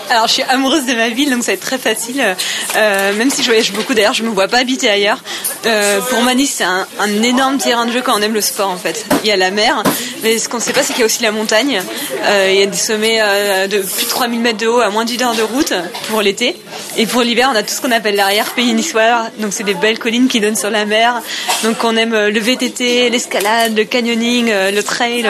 Alors 0.09 0.27
je 0.27 0.33
suis 0.33 0.43
amoureuse 0.43 0.85
de 0.85 0.93
ma 0.93 1.09
ville, 1.09 1.29
donc 1.29 1.43
ça 1.43 1.51
va 1.51 1.53
être 1.53 1.61
très 1.61 1.77
facile. 1.77 2.35
Euh, 2.75 3.13
même 3.13 3.29
si 3.29 3.41
je 3.41 3.47
voyage 3.47 3.71
beaucoup, 3.71 3.93
d'ailleurs, 3.93 4.13
je 4.13 4.23
me 4.23 4.29
vois 4.29 4.47
pas 4.47 4.59
habiter 4.59 4.89
ailleurs. 4.89 5.19
Euh, 5.65 5.99
pour 6.01 6.21
Mani, 6.21 6.45
c'est 6.45 6.63
un, 6.63 6.85
énorme 7.23 7.57
terrain 7.57 7.85
de 7.85 7.91
jeu 7.91 8.01
quand 8.01 8.17
on 8.17 8.21
aime 8.21 8.33
le 8.33 8.41
sport 8.41 8.69
en 8.69 8.77
fait. 8.77 9.05
Il 9.23 9.29
y 9.29 9.31
a 9.31 9.37
la 9.37 9.51
mer, 9.51 9.83
mais 10.23 10.37
ce 10.37 10.49
qu'on 10.49 10.57
ne 10.57 10.61
sait 10.61 10.73
pas, 10.73 10.83
c'est 10.83 10.93
qu'il 10.93 11.01
y 11.01 11.03
a 11.03 11.05
aussi 11.05 11.23
la 11.23 11.31
montagne. 11.31 11.81
Euh, 12.25 12.49
il 12.51 12.59
y 12.59 12.63
a 12.63 12.65
des 12.65 12.77
sommets 12.77 13.21
de 13.67 13.79
plus 13.79 14.05
de 14.05 14.09
3000 14.09 14.39
mètres 14.39 14.57
de 14.57 14.67
haut 14.67 14.79
à 14.79 14.89
moins 14.89 15.05
d'une 15.05 15.21
heure 15.21 15.35
de 15.35 15.43
route 15.43 15.73
pour 16.09 16.21
l'été. 16.21 16.55
Et 16.97 17.05
pour 17.05 17.21
l'hiver, 17.21 17.49
on 17.53 17.55
a 17.55 17.63
tout 17.63 17.73
ce 17.73 17.81
qu'on 17.81 17.91
appelle 17.91 18.15
l'arrière-pays 18.15 18.73
niçois. 18.73 19.27
Donc 19.39 19.53
c'est 19.53 19.63
des 19.63 19.73
belles 19.73 19.99
collines 19.99 20.27
qui 20.27 20.39
donnent 20.39 20.55
sur 20.55 20.69
la 20.69 20.85
mer. 20.85 21.21
Donc 21.63 21.83
on 21.83 21.95
aime 21.95 22.27
le 22.27 22.39
VTT, 22.39 23.09
l'escalade, 23.09 23.77
le 23.77 23.83
canyoning, 23.83 24.51
le 24.51 24.81
trail, 24.81 25.27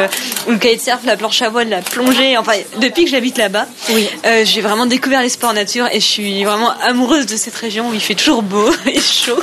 ou 0.48 0.51
le 0.51 0.58
kitesurf, 0.58 1.01
la 1.05 1.17
planche 1.17 1.41
à 1.41 1.50
voile, 1.50 1.70
la 1.70 1.81
plongée. 1.81 2.38
Enfin, 2.38 2.53
depuis 2.79 3.05
que 3.05 3.12
j'habite 3.12 3.38
là-bas, 3.38 3.67
oui 3.89 4.10
j'ai 4.43 4.62
vraiment 4.62 4.86
découvert 4.86 5.21
les 5.21 5.29
sports 5.29 5.53
nature 5.53 5.88
et 5.91 6.00
je 6.00 6.05
suis 6.05 6.43
vraiment 6.43 6.71
amoureuse 6.81 7.25
de 7.25 7.36
cette 7.36 7.55
région 7.55 7.89
où 7.89 7.93
il 7.93 8.00
fait 8.00 8.15
toujours 8.15 8.43
beau 8.43 8.69
et 8.86 9.00
chaud. 9.00 9.39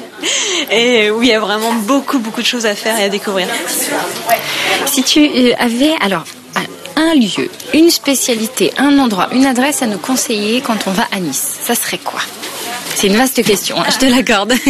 et 0.70 1.10
où 1.10 1.22
il 1.22 1.28
y 1.28 1.32
a 1.32 1.40
vraiment 1.40 1.72
beaucoup, 1.72 2.18
beaucoup 2.18 2.40
de 2.40 2.46
choses 2.46 2.66
à 2.66 2.74
faire 2.74 2.98
et 2.98 3.04
à 3.04 3.08
découvrir. 3.08 3.48
Si 4.86 5.02
tu 5.02 5.20
euh, 5.20 5.52
avais, 5.58 5.94
alors, 6.00 6.24
un 6.96 7.14
lieu, 7.14 7.50
une 7.74 7.90
spécialité, 7.90 8.72
un 8.76 8.98
endroit, 8.98 9.28
une 9.32 9.46
adresse 9.46 9.82
à 9.82 9.86
nous 9.86 9.98
conseiller 9.98 10.60
quand 10.60 10.86
on 10.86 10.92
va 10.92 11.08
à 11.10 11.20
Nice, 11.20 11.58
ça 11.62 11.74
serait 11.74 11.98
quoi? 11.98 12.20
C'est 12.94 13.06
une 13.06 13.16
vaste 13.16 13.42
question, 13.42 13.80
hein, 13.80 13.86
je 13.90 13.98
te 13.98 14.06
l'accorde. 14.06 14.54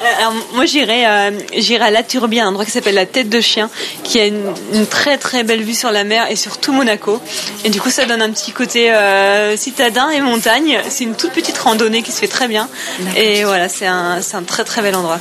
Euh, 0.00 0.04
alors 0.18 0.34
moi 0.54 0.64
j'irai 0.64 1.06
euh, 1.06 1.30
j'irai 1.56 1.86
à 1.86 1.90
La 1.90 2.02
Turbie, 2.02 2.38
un 2.40 2.48
endroit 2.48 2.64
qui 2.64 2.70
s'appelle 2.70 2.94
la 2.94 3.06
Tête 3.06 3.28
de 3.28 3.40
Chien, 3.40 3.68
qui 4.04 4.20
a 4.20 4.26
une, 4.26 4.54
très 4.88 5.18
très 5.18 5.42
belle 5.42 5.62
vue 5.62 5.74
sur 5.74 5.90
la 5.90 6.04
mer 6.04 6.30
et 6.30 6.36
sur 6.36 6.58
tout 6.58 6.72
Monaco. 6.72 7.20
Et 7.64 7.70
du 7.70 7.80
coup 7.80 7.90
ça 7.90 8.04
donne 8.04 8.22
un 8.22 8.30
petit 8.30 8.52
côté 8.52 8.92
euh, 8.92 9.56
citadin 9.56 10.10
et 10.10 10.20
montagne. 10.20 10.78
C'est 10.88 11.04
une 11.04 11.14
toute 11.14 11.32
petite 11.32 11.58
randonnée 11.58 12.02
qui 12.02 12.12
se 12.12 12.20
fait 12.20 12.28
très 12.28 12.46
bien. 12.46 12.68
Et 13.16 13.44
voilà, 13.44 13.68
c'est 13.68 13.86
un, 13.86 14.18
un 14.32 14.42
très 14.42 14.64
très 14.64 14.82
bel 14.82 14.94
endroit. 14.94 15.18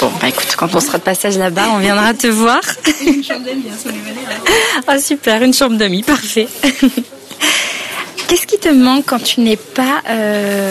Bon, 0.00 0.10
bah 0.20 0.28
écoute, 0.28 0.54
quand 0.56 0.74
on 0.74 0.80
sera 0.80 0.98
de 0.98 1.04
passage 1.04 1.38
là-bas, 1.38 1.68
on 1.72 1.78
viendra 1.78 2.14
te 2.14 2.26
voir. 2.26 2.60
une 3.06 3.22
chambre 3.24 3.44
d'amis, 3.44 3.64
hein, 3.70 3.90
là. 4.28 4.52
Ah 4.86 4.98
super, 4.98 5.42
une 5.42 5.54
chambre 5.54 5.76
d'amis, 5.76 6.02
parfait. 6.02 6.48
Qu'est-ce 8.28 8.46
qui 8.46 8.58
te 8.58 8.68
manque 8.68 9.04
quand 9.06 9.22
tu 9.22 9.40
n'es 9.40 9.56
pas, 9.56 10.02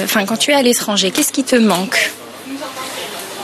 enfin 0.03 0.25
quand 0.25 0.37
tu 0.37 0.51
es 0.51 0.53
à 0.53 0.61
l'étranger? 0.61 1.11
Qu'est-ce 1.11 1.31
qui 1.31 1.43
te 1.43 1.55
manque? 1.55 2.11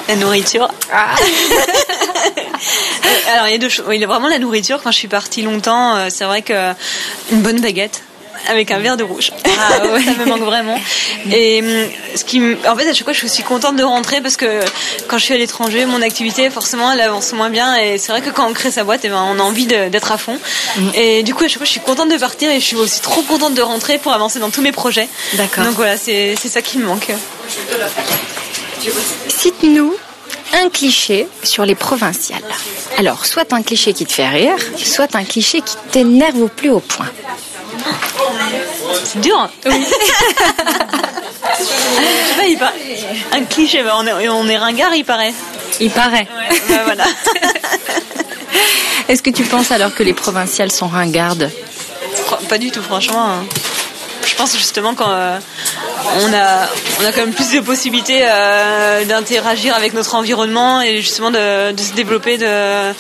La 0.10 0.16
nourriture. 0.16 0.68
Ah. 0.92 1.16
Alors 3.32 3.48
il 3.48 3.52
y 3.52 3.56
a 3.56 3.60
deux 3.60 3.70
choses. 3.70 3.86
Il 3.92 4.02
y 4.02 4.04
a 4.04 4.08
vraiment 4.08 4.28
la 4.28 4.40
nourriture. 4.40 4.82
Quand 4.84 4.92
je 4.92 4.98
suis 4.98 5.08
partie 5.08 5.44
longtemps, 5.44 5.96
euh, 5.96 6.08
c'est 6.10 6.26
vrai 6.26 6.42
que 6.42 6.74
une 7.32 7.42
bonne 7.42 7.62
baguette 7.62 8.02
avec 8.48 8.72
un 8.72 8.80
verre 8.80 8.98
de 8.98 9.04
rouge. 9.04 9.32
Ah, 9.46 9.70
ça 9.80 9.84
me 9.84 10.26
manque 10.26 10.42
vraiment. 10.42 10.80
Et 11.32 11.62
hum, 11.62 11.90
ce 12.16 12.24
qui, 12.24 12.42
en 12.68 12.76
fait, 12.76 12.90
à 12.90 12.94
chaque 12.94 13.04
fois, 13.04 13.14
je 13.14 13.28
suis 13.28 13.44
contente 13.44 13.76
de 13.76 13.84
rentrer 13.84 14.22
parce 14.22 14.38
que 14.38 14.62
quand 15.08 15.18
je 15.18 15.26
suis 15.26 15.34
à 15.34 15.38
l'étranger, 15.38 15.86
mon 15.86 16.02
activité, 16.02 16.50
forcément, 16.50 16.92
elle 16.92 17.02
avance 17.02 17.34
moins 17.34 17.50
bien. 17.50 17.76
Et 17.76 17.98
c'est 17.98 18.12
vrai 18.12 18.22
que 18.22 18.30
quand 18.30 18.48
on 18.48 18.54
crée 18.54 18.72
sa 18.72 18.84
boîte, 18.84 19.02
eh 19.04 19.10
ben, 19.10 19.24
on 19.30 19.40
a 19.40 19.44
envie 19.44 19.68
d'être 19.68 20.12
à 20.12 20.18
fond. 20.18 20.40
Mm. 20.78 20.90
Et 20.96 21.24
du 21.24 21.36
coup, 21.36 21.44
à 21.44 21.48
chaque 21.48 21.58
fois, 21.58 21.66
je 21.66 21.72
suis 21.72 21.82
contente 21.82 22.10
de 22.10 22.18
partir 22.18 22.50
et 22.50 22.60
je 22.60 22.66
suis 22.66 22.78
aussi 22.78 23.02
trop 23.02 23.22
contente 23.22 23.54
de 23.54 23.62
rentrer 23.62 23.98
pour 23.98 24.14
avancer 24.14 24.40
dans 24.40 24.50
tous 24.50 24.62
mes 24.62 24.72
projets. 24.72 25.08
D'accord. 25.34 25.66
Donc 25.66 25.76
voilà, 25.76 25.98
c'est 25.98 26.36
ça 26.36 26.62
qui 26.62 26.78
me 26.78 26.86
manque. 26.86 27.08
Cite-nous 29.28 29.96
un 30.54 30.70
cliché 30.70 31.28
sur 31.44 31.66
les 31.66 31.76
provinciales. 31.76 32.44
Alors, 32.98 33.26
soit 33.26 33.54
un 33.54 33.62
cliché 33.62 33.94
qui 33.94 34.06
te 34.06 34.14
fait 34.14 34.28
rire, 34.28 34.56
soit 34.78 35.16
un 35.16 35.24
cliché 35.24 35.62
qui 35.62 35.76
t'énerve 35.92 36.42
au 36.42 36.48
plus 36.48 36.70
haut 36.70 36.80
point. 36.80 37.10
C'est 39.04 39.22
dur. 39.22 39.38
Hein 39.40 39.50
oui. 42.40 42.58
Un 43.32 43.44
cliché, 43.46 43.84
on 43.84 44.06
est, 44.06 44.30
on 44.30 44.48
est 44.48 44.58
ringard, 44.58 44.94
il 44.96 45.06
paraît. 45.06 45.34
Il 45.80 45.92
paraît. 45.92 46.28
Bah, 46.70 46.82
voilà. 46.86 47.06
Est-ce 49.08 49.22
que 49.24 49.30
tu 49.30 49.44
penses 49.44 49.72
alors 49.72 49.94
que 49.94 50.04
les 50.04 50.14
provinciales 50.14 50.72
sont 50.72 50.88
ringardes? 50.88 51.52
Pas 52.48 52.58
du 52.58 52.72
tout, 52.72 52.82
franchement. 52.82 53.26
Hein. 53.26 53.46
Je 54.26 54.36
pense 54.36 54.56
justement 54.58 54.94
quand 54.94 55.10
euh, 55.10 55.40
on 56.22 56.34
a, 56.34 56.68
on 57.02 57.06
a 57.06 57.12
quand 57.12 57.22
même 57.22 57.34
plus 57.34 57.52
de 57.52 57.60
possibilités 57.60 58.22
euh, 58.24 59.06
d'interagir 59.06 59.76
avec 59.76 59.94
notre 59.94 60.16
environnement 60.16 60.82
et 60.82 60.98
justement 60.98 61.32
de, 61.32 61.74
se 61.78 61.94
développer, 61.94 62.38
de, 62.38 62.92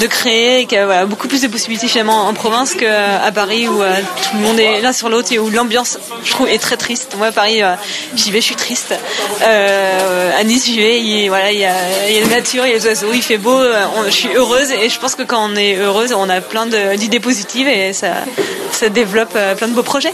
de 0.00 0.06
créer, 0.06 0.60
et 0.60 0.66
qu'il 0.66 0.80
voilà, 0.80 1.06
beaucoup 1.06 1.28
plus 1.28 1.42
de 1.42 1.48
possibilités 1.48 1.86
finalement 1.86 2.26
en 2.26 2.34
province 2.34 2.74
qu'à 2.74 3.30
Paris 3.34 3.68
où 3.68 3.82
euh, 3.82 4.00
tout 4.00 4.36
le 4.36 4.42
monde 4.42 4.60
est 4.60 4.80
l'un 4.80 4.92
sur 4.92 5.08
l'autre 5.08 5.32
et 5.32 5.38
où 5.38 5.50
l'ambiance, 5.50 5.98
je 6.24 6.30
trouve, 6.30 6.48
est 6.48 6.58
très 6.58 6.76
triste. 6.76 7.14
Moi, 7.16 7.28
à 7.28 7.32
Paris, 7.32 7.62
euh, 7.62 7.74
j'y 8.14 8.30
vais, 8.30 8.40
je 8.40 8.46
suis 8.46 8.56
triste. 8.56 8.94
à 9.42 10.44
Nice, 10.44 10.66
j'y 10.66 10.78
vais, 10.80 11.00
il, 11.00 11.28
voilà, 11.28 11.52
il 11.52 11.58
y, 11.58 11.64
a, 11.64 12.10
y 12.10 12.18
a 12.18 12.20
la 12.20 12.26
nature, 12.26 12.66
il 12.66 12.70
y 12.70 12.72
a 12.72 12.76
les 12.76 12.86
oiseaux, 12.86 13.12
il 13.12 13.22
fait 13.22 13.38
beau, 13.38 13.60
je 14.06 14.10
suis 14.10 14.28
heureuse 14.34 14.70
et 14.70 14.88
je 14.88 14.98
pense 14.98 15.14
que 15.14 15.22
quand 15.22 15.50
on 15.50 15.56
est 15.56 15.76
heureuse, 15.76 16.12
on 16.12 16.28
a 16.28 16.40
plein 16.40 16.66
d'idées 16.66 17.20
positives 17.20 17.68
et 17.68 17.92
ça, 17.92 18.08
ça 18.72 18.88
développe 18.88 19.36
plein 19.56 19.68
de 19.68 19.74
beaux 19.74 19.82
projets. 19.82 20.12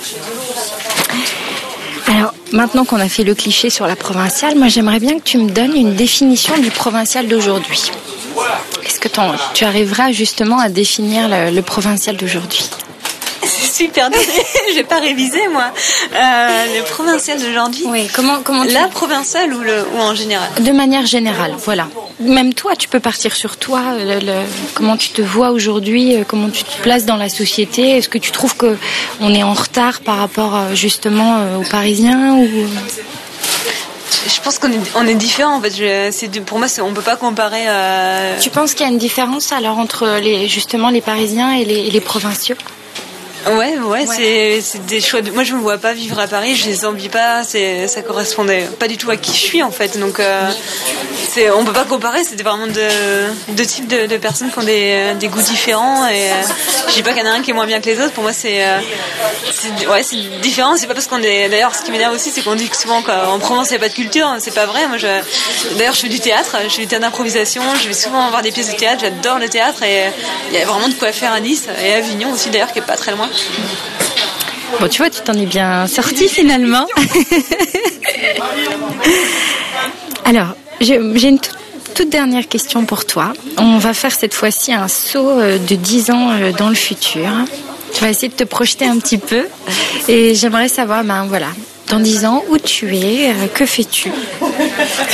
Maintenant 2.52 2.84
qu'on 2.84 2.98
a 2.98 3.08
fait 3.08 3.22
le 3.24 3.34
cliché 3.34 3.70
sur 3.70 3.86
la 3.86 3.96
provinciale, 3.96 4.56
moi 4.56 4.68
j'aimerais 4.68 4.98
bien 4.98 5.18
que 5.18 5.24
tu 5.24 5.38
me 5.38 5.50
donnes 5.50 5.76
une 5.76 5.94
définition 5.94 6.56
du 6.58 6.70
provincial 6.70 7.28
d'aujourd'hui. 7.28 7.90
Est-ce 8.84 8.98
que 8.98 9.08
tu 9.54 9.64
arriveras 9.64 10.10
justement 10.12 10.58
à 10.58 10.68
définir 10.68 11.28
le 11.28 11.60
provincial 11.60 12.16
d'aujourd'hui? 12.16 12.68
Super 13.80 14.10
Je 14.12 14.74
J'ai 14.74 14.84
pas 14.84 15.00
révisé 15.00 15.48
moi. 15.48 15.72
Euh, 16.14 16.78
le 16.78 16.82
provincial 16.84 17.40
d'aujourd'hui. 17.40 17.84
Oui. 17.86 18.08
Comment 18.14 18.40
comment 18.42 18.64
La 18.64 18.88
provinciale 18.88 19.52
ou 19.54 19.60
le 19.60 19.86
ou 19.94 19.98
en 19.98 20.14
général. 20.14 20.48
De 20.60 20.72
manière 20.72 21.06
générale, 21.06 21.54
voilà. 21.58 21.88
Même 22.20 22.52
toi, 22.54 22.76
tu 22.76 22.88
peux 22.88 23.00
partir 23.00 23.34
sur 23.34 23.56
toi. 23.56 23.82
comment 24.74 24.96
tu 24.96 25.10
te 25.10 25.22
vois 25.22 25.50
aujourd'hui 25.50 26.16
euh, 26.16 26.24
Comment 26.26 26.50
tu 26.50 26.64
te 26.64 26.82
places 26.82 27.06
dans 27.06 27.16
la 27.16 27.28
société 27.28 27.96
Est-ce 27.96 28.08
que 28.08 28.18
tu 28.18 28.30
trouves 28.30 28.56
que 28.56 28.76
on 29.20 29.34
est 29.34 29.42
en 29.42 29.54
retard 29.54 30.00
par 30.00 30.18
rapport 30.18 30.54
euh, 30.56 30.74
justement 30.74 31.38
euh, 31.38 31.58
aux 31.58 31.68
Parisiens 31.70 32.34
ou 32.36 32.48
je 34.26 34.40
pense 34.42 34.58
qu'on 34.58 34.70
est, 34.70 34.80
on 34.96 35.06
est 35.06 35.14
différent 35.14 35.56
en 35.56 35.60
fait. 35.62 36.10
c'est, 36.12 36.28
pour 36.40 36.58
moi, 36.58 36.66
on 36.82 36.92
peut 36.92 37.00
pas 37.00 37.16
comparer. 37.16 37.64
Tu 38.40 38.50
penses 38.50 38.74
qu'il 38.74 38.84
y 38.84 38.88
a 38.88 38.92
une 38.92 38.98
différence 38.98 39.52
alors 39.52 39.78
entre 39.78 40.18
les, 40.20 40.46
justement 40.46 40.90
les 40.90 41.00
Parisiens 41.00 41.52
et 41.52 41.64
les, 41.64 41.86
et 41.86 41.90
les 41.90 42.00
provinciaux? 42.00 42.56
Ouais, 43.46 43.78
ouais, 43.78 44.60
c'est 44.60 44.84
des 44.86 45.00
choix. 45.00 45.22
De... 45.22 45.30
Moi, 45.30 45.44
je 45.44 45.54
me 45.54 45.60
vois 45.60 45.78
pas 45.78 45.94
vivre 45.94 46.18
à 46.18 46.26
Paris. 46.26 46.54
Je 46.56 46.66
les 46.66 46.84
envie 46.84 47.08
pas. 47.08 47.42
C'est 47.42 47.88
ça 47.88 48.02
correspondait 48.02 48.68
pas 48.78 48.86
du 48.86 48.98
tout 48.98 49.10
à 49.10 49.16
qui 49.16 49.32
je 49.32 49.38
suis 49.38 49.62
en 49.62 49.70
fait. 49.70 49.98
Donc, 49.98 50.20
euh, 50.20 50.50
c'est 51.30 51.50
on 51.50 51.64
peut 51.64 51.72
pas 51.72 51.84
comparer. 51.84 52.22
C'était 52.22 52.42
vraiment 52.42 52.66
deux, 52.66 53.66
types 53.66 53.88
de, 53.88 54.06
de, 54.06 54.16
personnes 54.18 54.50
qui 54.50 54.58
ont 54.58 54.62
des, 54.62 55.14
des 55.18 55.28
goûts 55.28 55.42
différents. 55.42 56.06
Et 56.08 56.30
euh, 56.30 56.34
je 56.88 56.94
dis 56.94 57.02
pas 57.02 57.12
qu'il 57.12 57.24
y 57.24 57.28
en 57.28 57.30
a 57.30 57.34
un 57.34 57.40
qui 57.40 57.50
est 57.50 57.54
moins 57.54 57.66
bien 57.66 57.80
que 57.80 57.86
les 57.86 57.98
autres. 58.00 58.12
Pour 58.12 58.24
moi, 58.24 58.32
c'est 58.34 58.66
euh, 58.66 58.78
ouais, 59.90 60.02
c'est 60.02 60.40
différent. 60.42 60.76
C'est 60.76 60.86
pas 60.86 60.94
parce 60.94 61.06
qu'on 61.06 61.22
est. 61.22 61.48
D'ailleurs, 61.48 61.74
ce 61.74 61.82
qui 61.82 61.92
m'énerve 61.92 62.14
aussi, 62.14 62.30
c'est 62.30 62.42
qu'on 62.42 62.56
dit 62.56 62.68
que 62.68 62.76
souvent 62.76 63.00
qu'en 63.02 63.38
Provence 63.38 63.68
il 63.70 63.72
n'y 63.72 63.76
a 63.76 63.80
pas 63.80 63.88
de 63.88 63.94
culture. 63.94 64.36
C'est 64.38 64.54
pas 64.54 64.66
vrai. 64.66 64.86
Moi, 64.86 64.98
je... 64.98 65.06
d'ailleurs, 65.76 65.94
je 65.94 66.00
fais 66.00 66.08
du 66.08 66.20
théâtre. 66.20 66.56
Je 66.64 66.74
fais 66.74 66.82
du 66.82 66.88
théâtre 66.88 67.06
d'improvisation. 67.06 67.62
Je 67.82 67.88
vais 67.88 67.94
souvent 67.94 68.28
voir 68.28 68.42
des 68.42 68.52
pièces 68.52 68.70
de 68.70 68.76
théâtre. 68.76 69.00
J'adore 69.00 69.38
le 69.38 69.48
théâtre 69.48 69.82
et 69.82 70.10
il 70.50 70.58
y 70.58 70.62
a 70.62 70.66
vraiment 70.66 70.88
de 70.88 70.94
quoi 70.94 71.12
faire 71.12 71.32
à 71.32 71.40
Nice 71.40 71.66
et 71.82 71.94
à 71.94 71.96
Avignon 71.98 72.32
aussi 72.32 72.50
d'ailleurs, 72.50 72.72
qui 72.72 72.80
est 72.80 72.82
pas 72.82 72.96
très 72.96 73.12
loin. 73.12 73.29
Bon, 74.80 74.88
tu 74.88 74.98
vois, 74.98 75.10
tu 75.10 75.20
t'en 75.20 75.34
es 75.34 75.46
bien 75.46 75.86
sorti 75.86 76.28
finalement. 76.28 76.86
Alors, 80.24 80.54
j'ai 80.80 80.96
une 80.96 81.38
toute, 81.38 82.08
dernière 82.08 82.48
question 82.48 82.84
pour 82.86 83.04
toi. 83.04 83.32
On 83.58 83.76
va 83.78 83.92
faire 83.92 84.12
cette 84.12 84.32
fois-ci 84.32 84.72
un 84.72 84.88
saut 84.88 85.28
euh, 85.28 85.58
de 85.58 85.74
10 85.74 86.10
ans 86.10 86.30
euh, 86.30 86.52
dans 86.52 86.70
le 86.70 86.74
futur. 86.74 87.28
Tu 87.92 88.00
vas 88.00 88.08
essayer 88.08 88.28
de 88.28 88.34
te 88.34 88.44
projeter 88.44 88.86
un 88.86 88.98
petit 88.98 89.18
peu. 89.18 89.46
Et 90.08 90.34
j'aimerais 90.34 90.68
savoir, 90.68 91.04
ben 91.04 91.26
voilà, 91.26 91.48
dans 91.90 91.98
10 91.98 92.24
ans, 92.24 92.44
où 92.48 92.56
tu 92.56 92.96
es, 92.96 93.30
euh, 93.30 93.46
que 93.52 93.66
fais-tu 93.66 94.12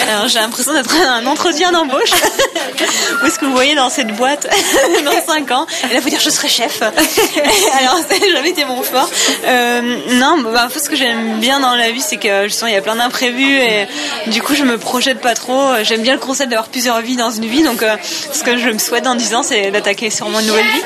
Alors 0.08 0.28
j'ai 0.28 0.38
l'impression 0.38 0.74
d'être 0.74 0.94
un 0.94 1.24
entretien 1.26 1.72
d'embauche. 1.72 2.10
où 3.22 3.26
est-ce 3.26 3.38
que 3.38 3.46
vous 3.46 3.52
voyez 3.52 3.74
dans 3.74 3.88
cette 3.88 4.14
boîte 4.14 4.46
dans 5.04 5.26
5 5.26 5.50
ans? 5.52 5.66
Et 5.90 5.94
là, 5.94 6.00
vous 6.00 6.10
dire 6.10 6.20
je 6.20 6.28
serai 6.28 6.48
chef. 6.48 6.82
Alors 6.82 7.98
ça 7.98 8.18
n'a 8.18 8.30
jamais 8.30 8.50
été 8.50 8.66
mon 8.66 8.82
fort. 8.82 9.08
Euh, 9.46 9.98
non, 10.18 10.42
bah, 10.52 10.68
ce 10.74 10.90
que 10.90 10.96
j'aime 10.96 11.40
bien 11.40 11.60
dans 11.60 11.74
la 11.74 11.90
vie, 11.90 12.02
c'est 12.02 12.18
que 12.18 12.44
justement 12.44 12.68
il 12.68 12.74
y 12.74 12.78
a 12.78 12.82
plein 12.82 12.96
d'imprévus 12.96 13.58
et 13.58 13.88
du 14.26 14.42
coup 14.42 14.54
je 14.54 14.64
me 14.64 14.76
projette 14.76 15.20
pas 15.20 15.34
trop. 15.34 15.72
J'aime 15.82 16.02
bien 16.02 16.12
le 16.12 16.20
concept 16.20 16.50
d'avoir 16.50 16.68
plusieurs 16.68 17.00
vies 17.00 17.16
dans 17.16 17.30
une 17.30 17.46
vie, 17.46 17.62
donc 17.62 17.82
euh, 17.82 17.96
ce 18.32 18.42
que 18.42 18.58
je 18.58 18.68
me 18.68 18.78
souhaite 18.78 19.04
dans 19.04 19.14
10 19.14 19.34
ans, 19.34 19.42
c'est 19.42 19.70
d'attaquer 19.70 20.10
sûrement 20.10 20.40
une 20.40 20.46
nouvelle 20.46 20.66
vie. 20.66 20.82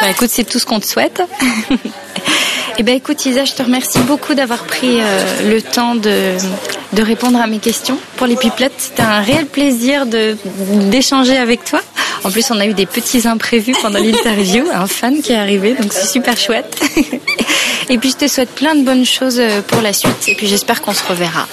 Bah, 0.00 0.08
écoute, 0.10 0.30
c'est 0.32 0.44
tout 0.44 0.58
ce 0.58 0.64
qu'on 0.64 0.80
te 0.80 0.86
souhaite. 0.86 1.20
Eh 2.78 2.82
ben 2.82 2.94
écoute 2.94 3.24
Isa, 3.24 3.46
je 3.46 3.54
te 3.54 3.62
remercie 3.62 4.00
beaucoup 4.00 4.34
d'avoir 4.34 4.64
pris 4.64 5.00
euh, 5.00 5.50
le 5.50 5.62
temps 5.62 5.94
de, 5.94 6.32
de 6.92 7.02
répondre 7.02 7.40
à 7.40 7.46
mes 7.46 7.58
questions 7.58 7.98
pour 8.16 8.26
les 8.26 8.36
pipelettes. 8.36 8.74
C'était 8.76 9.02
un 9.02 9.20
réel 9.20 9.46
plaisir 9.46 10.04
d'échanger 10.06 11.38
avec 11.38 11.64
toi. 11.64 11.80
En 12.26 12.30
plus, 12.32 12.50
on 12.50 12.58
a 12.58 12.66
eu 12.66 12.74
des 12.74 12.86
petits 12.86 13.28
imprévus 13.28 13.76
pendant 13.80 14.00
l'interview, 14.00 14.64
un 14.74 14.88
fan 14.88 15.22
qui 15.22 15.30
est 15.30 15.36
arrivé, 15.36 15.74
donc 15.74 15.92
c'est 15.92 16.08
super 16.08 16.36
chouette. 16.36 16.76
Et 17.88 17.98
puis 17.98 18.10
je 18.10 18.16
te 18.16 18.26
souhaite 18.26 18.50
plein 18.50 18.74
de 18.74 18.82
bonnes 18.82 19.04
choses 19.04 19.38
euh, 19.38 19.62
pour 19.62 19.80
la 19.80 19.92
suite. 19.92 20.26
Et 20.26 20.34
puis 20.34 20.48
j'espère 20.48 20.82
qu'on 20.82 20.92
se 20.92 21.04
reverra. 21.04 21.46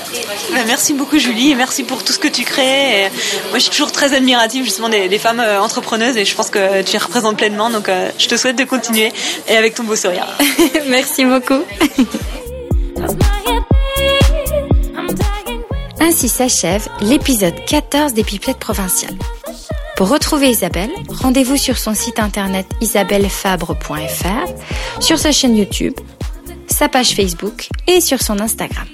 Bah, 0.52 0.62
merci 0.66 0.94
beaucoup 0.94 1.20
Julie 1.20 1.52
et 1.52 1.56
merci 1.56 1.84
pour 1.84 2.04
tout 2.04 2.12
ce 2.12 2.18
que 2.18 2.28
tu 2.28 2.44
crées. 2.44 3.08
moi 3.50 3.60
je 3.60 3.60
suis 3.60 3.70
toujours 3.70 3.92
très 3.92 4.16
admirative 4.16 4.64
justement 4.64 4.90
des, 4.90 5.20
femmes 5.20 5.42
euh, 5.42 5.62
entrepreneuses 5.62 6.18
et 6.18 6.26
je 6.26 6.34
pense 6.34 6.50
que 6.50 6.82
tu 6.82 6.94
les 6.94 6.98
représentes 6.98 7.38
pleinement. 7.38 7.70
Donc 7.70 7.88
je 8.18 8.28
te 8.28 8.36
souhaite 8.36 8.56
de 8.56 8.64
continuer 8.64 9.14
et 9.48 9.56
avec 9.56 9.76
ton 9.76 9.84
beau 9.84 9.96
sourire. 9.96 10.26
merci 10.88 11.24
beaucoup. 11.24 11.64
Ainsi 16.00 16.30
s'achève 16.30 16.88
l'épisode 17.00 17.64
14 17.68 18.14
des 18.14 18.24
Pipelettes 18.24 18.58
provinciales. 18.58 19.18
Pour 20.04 20.12
retrouver 20.12 20.50
Isabelle, 20.50 20.92
rendez-vous 21.08 21.56
sur 21.56 21.78
son 21.78 21.94
site 21.94 22.20
internet 22.20 22.66
isabellefabre.fr, 22.82 25.02
sur 25.02 25.18
sa 25.18 25.32
chaîne 25.32 25.56
YouTube, 25.56 25.94
sa 26.68 26.90
page 26.90 27.16
Facebook 27.16 27.70
et 27.88 28.02
sur 28.02 28.22
son 28.22 28.42
Instagram. 28.42 28.86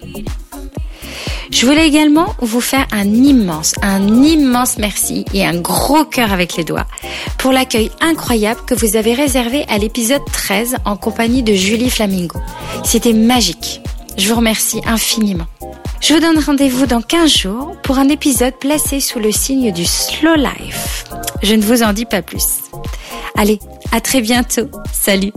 Je 1.49 1.65
voulais 1.65 1.87
également 1.87 2.35
vous 2.41 2.61
faire 2.61 2.85
un 2.91 3.07
immense, 3.07 3.73
un 3.81 4.23
immense 4.23 4.77
merci 4.77 5.25
et 5.33 5.47
un 5.47 5.59
gros 5.59 6.05
cœur 6.05 6.31
avec 6.31 6.55
les 6.57 6.63
doigts 6.63 6.85
pour 7.39 7.53
l'accueil 7.53 7.89
incroyable 8.01 8.61
que 8.67 8.75
vous 8.75 8.95
avez 8.95 9.15
réservé 9.15 9.65
à 9.67 9.79
l'épisode 9.79 10.21
13 10.31 10.75
en 10.85 10.95
compagnie 10.95 11.41
de 11.41 11.53
Julie 11.53 11.89
Flamingo. 11.89 12.37
C'était 12.83 13.13
magique. 13.13 13.81
Je 14.15 14.29
vous 14.29 14.35
remercie 14.35 14.79
infiniment. 14.85 15.47
Je 16.01 16.13
vous 16.13 16.19
donne 16.19 16.39
rendez-vous 16.39 16.85
dans 16.85 17.01
15 17.01 17.29
jours 17.29 17.75
pour 17.83 17.97
un 17.97 18.07
épisode 18.09 18.55
placé 18.55 18.99
sous 18.99 19.19
le 19.19 19.31
signe 19.31 19.71
du 19.73 19.85
slow 19.85 20.35
life. 20.35 21.03
Je 21.43 21.55
ne 21.55 21.61
vous 21.61 21.83
en 21.83 21.93
dis 21.93 22.05
pas 22.05 22.21
plus. 22.21 22.45
Allez, 23.35 23.59
à 23.91 23.99
très 23.99 24.21
bientôt. 24.21 24.69
Salut 24.93 25.33